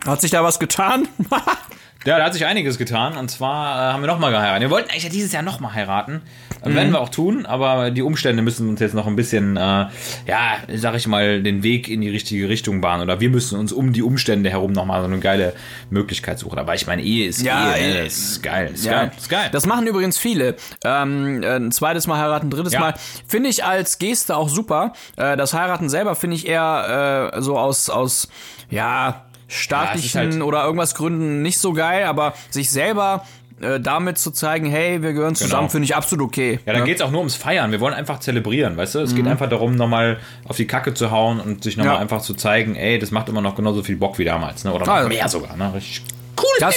[0.04, 1.08] Hat sich da was getan?
[2.06, 3.16] Ja, da hat sich einiges getan.
[3.16, 4.62] Und zwar äh, haben wir nochmal geheiratet.
[4.62, 6.22] Wir wollten eigentlich ja dieses Jahr nochmal heiraten.
[6.62, 9.60] Äh, Werden wir auch tun, aber die Umstände müssen uns jetzt noch ein bisschen, äh,
[9.60, 13.02] ja, sag ich mal, den Weg in die richtige Richtung bahnen.
[13.02, 15.52] Oder wir müssen uns um die Umstände herum nochmal so eine geile
[15.90, 16.58] Möglichkeit suchen.
[16.58, 17.88] Aber ich meine, Ehe ist Ja, Ehe.
[17.88, 17.94] Ne?
[17.98, 18.04] Ehe.
[18.04, 18.70] Das ist geil.
[18.72, 18.92] Ist Ja.
[18.92, 19.10] geil.
[19.16, 19.48] Ist geil.
[19.52, 20.56] Das machen übrigens viele.
[20.84, 22.80] Ähm, äh, ein zweites Mal heiraten, drittes Ja.
[22.80, 22.94] Mal.
[23.28, 24.92] Finde ich als Geste auch super.
[25.16, 28.28] Äh, das Heiraten selber finde ich eher äh, so aus, aus
[28.70, 33.24] ja, staatlichen halt- oder irgendwas Gründen nicht so geil, aber sich selber
[33.60, 35.70] äh, damit zu zeigen, hey, wir gehören zusammen, Genau.
[35.70, 36.60] finde ich absolut okay.
[36.66, 37.72] Ja, da geht's auch nur ums Feiern.
[37.72, 38.98] Wir wollen einfach zelebrieren, weißt du?
[38.98, 42.00] Es geht einfach darum, nochmal auf die Kacke zu hauen und sich nochmal Ja.
[42.00, 44.74] einfach zu zeigen, ey, das macht immer noch genauso viel Bock wie damals, ne?
[44.74, 45.08] Oder noch Also.
[45.08, 45.72] mehr sogar, ne?
[45.72, 46.02] Richtig
[46.38, 46.46] cool.
[46.60, 46.74] Das,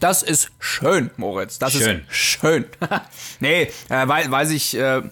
[0.00, 1.60] das ist schön, Moritz.
[1.60, 2.00] Das Schön.
[2.10, 2.64] ist schön.
[3.40, 5.02] nee, äh, weil, weiß ich äh,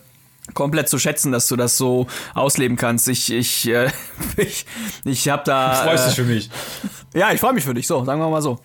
[0.52, 3.08] komplett zu schätzen, dass du das so ausleben kannst.
[3.08, 3.90] Ich, ich, äh,
[4.36, 4.66] ich,
[5.04, 5.72] ich habe da.
[5.74, 6.50] Freust äh, dich für mich.
[7.14, 7.86] Ja, ich freue mich für dich.
[7.86, 8.58] So, sagen wir mal so.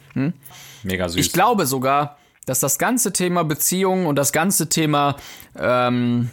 [0.84, 1.26] Mega süß.
[1.26, 5.16] Ich glaube sogar, dass das ganze Thema Beziehung und das ganze Thema,
[5.58, 6.30] ähm,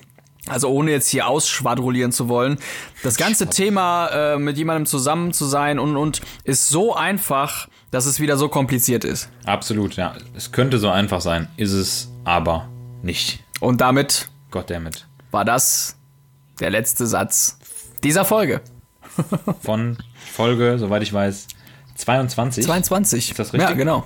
[0.49, 2.59] also ohne jetzt hier ausschwadronieren zu wollen,
[3.03, 8.07] das ganze Thema äh, mit jemandem zusammen zu sein und, und ist so einfach, dass
[8.07, 9.29] es wieder so kompliziert ist.
[9.45, 10.15] Absolut, ja.
[10.35, 12.69] Es könnte so einfach sein, ist es aber
[13.03, 13.45] nicht.
[13.61, 15.07] Und damit Goddammit.
[15.31, 15.97] War das
[16.61, 17.59] der letzte Satz
[18.03, 18.61] dieser Folge.
[19.63, 19.97] Von
[20.33, 21.47] Folge, soweit ich weiß,
[21.97, 22.65] 22.
[22.65, 23.31] 22.
[23.31, 23.69] Ist das richtig?
[23.71, 24.05] Ja, genau.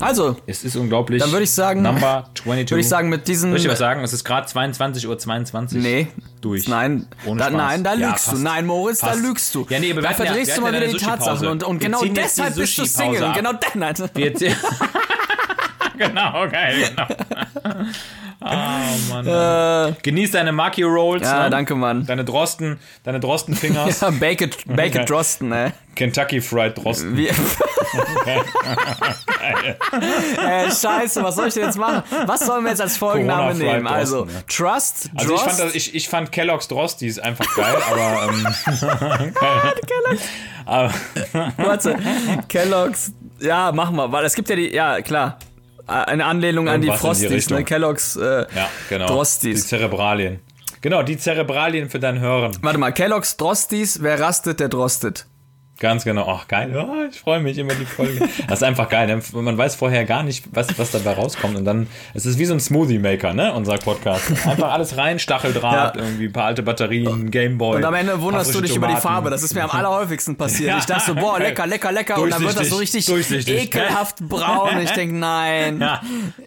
[0.00, 1.20] Also, Es ist unglaublich.
[1.20, 2.70] Dann würde ich sagen- Number 22.
[2.70, 3.50] würde ich sagen, mit diesen.
[3.50, 4.02] Soll ich was sagen?
[4.04, 5.18] Es ist gerade 22.22 Uhr.
[5.18, 5.82] 22.
[5.82, 6.06] Nee.
[6.40, 6.68] Durch.
[6.68, 7.56] Nein, Ohne da, Spaß.
[7.56, 8.30] nein, da Ja, lügst du.
[8.30, 8.42] fast.
[8.44, 9.14] Nein, Moritz, Fast.
[9.22, 9.66] da lügst du.
[9.68, 11.48] Ja, nee, aber da ja- verdrehst wir du mal ja wieder die Tatsachen.
[11.48, 13.24] Und, und genau die deshalb bist du Single.
[13.24, 13.34] ab.
[13.34, 14.12] Genau deshalb.
[15.98, 16.88] Genau, geil.
[16.94, 17.86] Genau.
[18.50, 19.96] Oh, Mann.
[20.02, 21.22] Genieß deine Maki Rolls.
[21.22, 21.26] Äh.
[21.26, 21.50] Ja, ne?
[21.50, 22.06] danke, Mann.
[22.06, 24.00] Deine Drosten, deine Drostenfingers.
[24.08, 25.72] Ja, Bake it, bake it Drosten, ey.
[25.96, 27.16] Kentucky Fried Drosten.
[27.16, 27.34] Wie, äh,
[30.70, 32.04] scheiße, was soll ich denn jetzt machen?
[32.26, 33.86] Was sollen wir jetzt als Folgenname nehmen?
[33.88, 34.42] Also, Drosten, ja.
[34.46, 39.34] Trust, Also ich Drost, fand, das, ich, ich fand Kellogg's Drostis einfach geil, aber, ähm,
[40.64, 40.94] aber
[41.56, 41.96] warte,
[42.48, 45.38] Kellogg's, ja, mach mal, weil es gibt ja die, ja, klar,
[45.88, 47.56] eine Anlehnung an die Irgendwas in die Frosties, ne?
[47.56, 47.64] Richtung.
[47.64, 49.06] Kellogg's, äh, ja, genau.
[49.06, 49.68] Die Drostis.
[49.68, 50.40] Zerebralien.
[50.80, 52.56] Genau, die Zerebralien für dein Hören.
[52.62, 55.26] Warte mal, Kellogg's Drostis, wer rastet, der drostet.
[55.80, 56.26] Ganz genau.
[56.28, 56.74] Ach, geil.
[56.76, 58.28] Oh, ich freue mich immer die Folge.
[58.48, 59.06] Das ist einfach geil.
[59.06, 59.20] Ne?
[59.42, 61.56] Man weiß vorher gar nicht, was, was dabei rauskommt.
[61.56, 63.52] Und dann, es ist wie so ein Smoothie-Maker, ne?
[63.52, 64.30] Unser Podcast.
[64.46, 66.02] Einfach alles rein, Stacheldraht, Ja.
[66.02, 67.76] irgendwie ein paar alte Batterien, Gameboy.
[67.76, 69.02] Und am Ende wunderst du dich über die Tomaten.
[69.08, 69.30] Farbe.
[69.30, 70.58] Das ist mir am allerhäufigsten passiert.
[70.68, 70.78] Ja.
[70.78, 72.18] Ich dachte so, boah, lecker, lecker, lecker.
[72.20, 73.08] Und dann wird das so richtig
[73.48, 74.78] ekelhaft braun.
[74.82, 76.00] Ich denke, nein, Ja.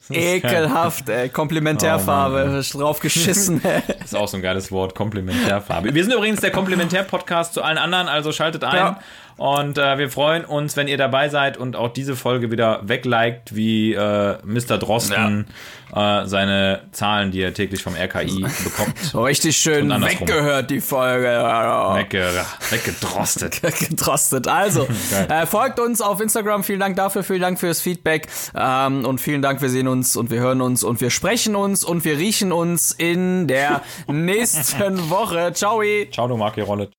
[0.10, 1.30] ekelhaft, ey.
[1.30, 3.82] Komplementärfarbe, drauf geschissen, ey.
[3.88, 5.94] Das ist auch so ein geiles Wort, Komplementärfarbe.
[5.94, 8.96] Wir sind übrigens der Komplementär-Podcast zu allen anderen, also schaltet ein.
[9.42, 9.60] Ja.
[9.60, 13.56] Und äh, wir freuen uns, wenn ihr dabei seid und auch diese Folge wieder wegliked,
[13.56, 14.78] wie äh, Mr.
[14.78, 15.48] Drosten
[15.94, 21.28] äh, seine Zahlen, die er täglich vom RKI bekommt, richtig schön weggehört, die Folge.
[21.96, 23.62] wegge weggedrostet.
[23.62, 24.48] Getrostet.
[24.48, 24.88] Also,
[25.28, 26.64] äh, folgt uns auf Instagram.
[26.64, 28.28] Vielen Dank dafür, vielen Dank fürs Feedback.
[28.56, 31.84] Ähm, und vielen Dank, wir sehen uns und wir hören uns und wir sprechen uns
[31.84, 35.52] und wir riechen uns in der nächsten Woche.
[35.54, 35.82] Ciao.
[36.12, 36.90] Ciao, du Marki Rolle.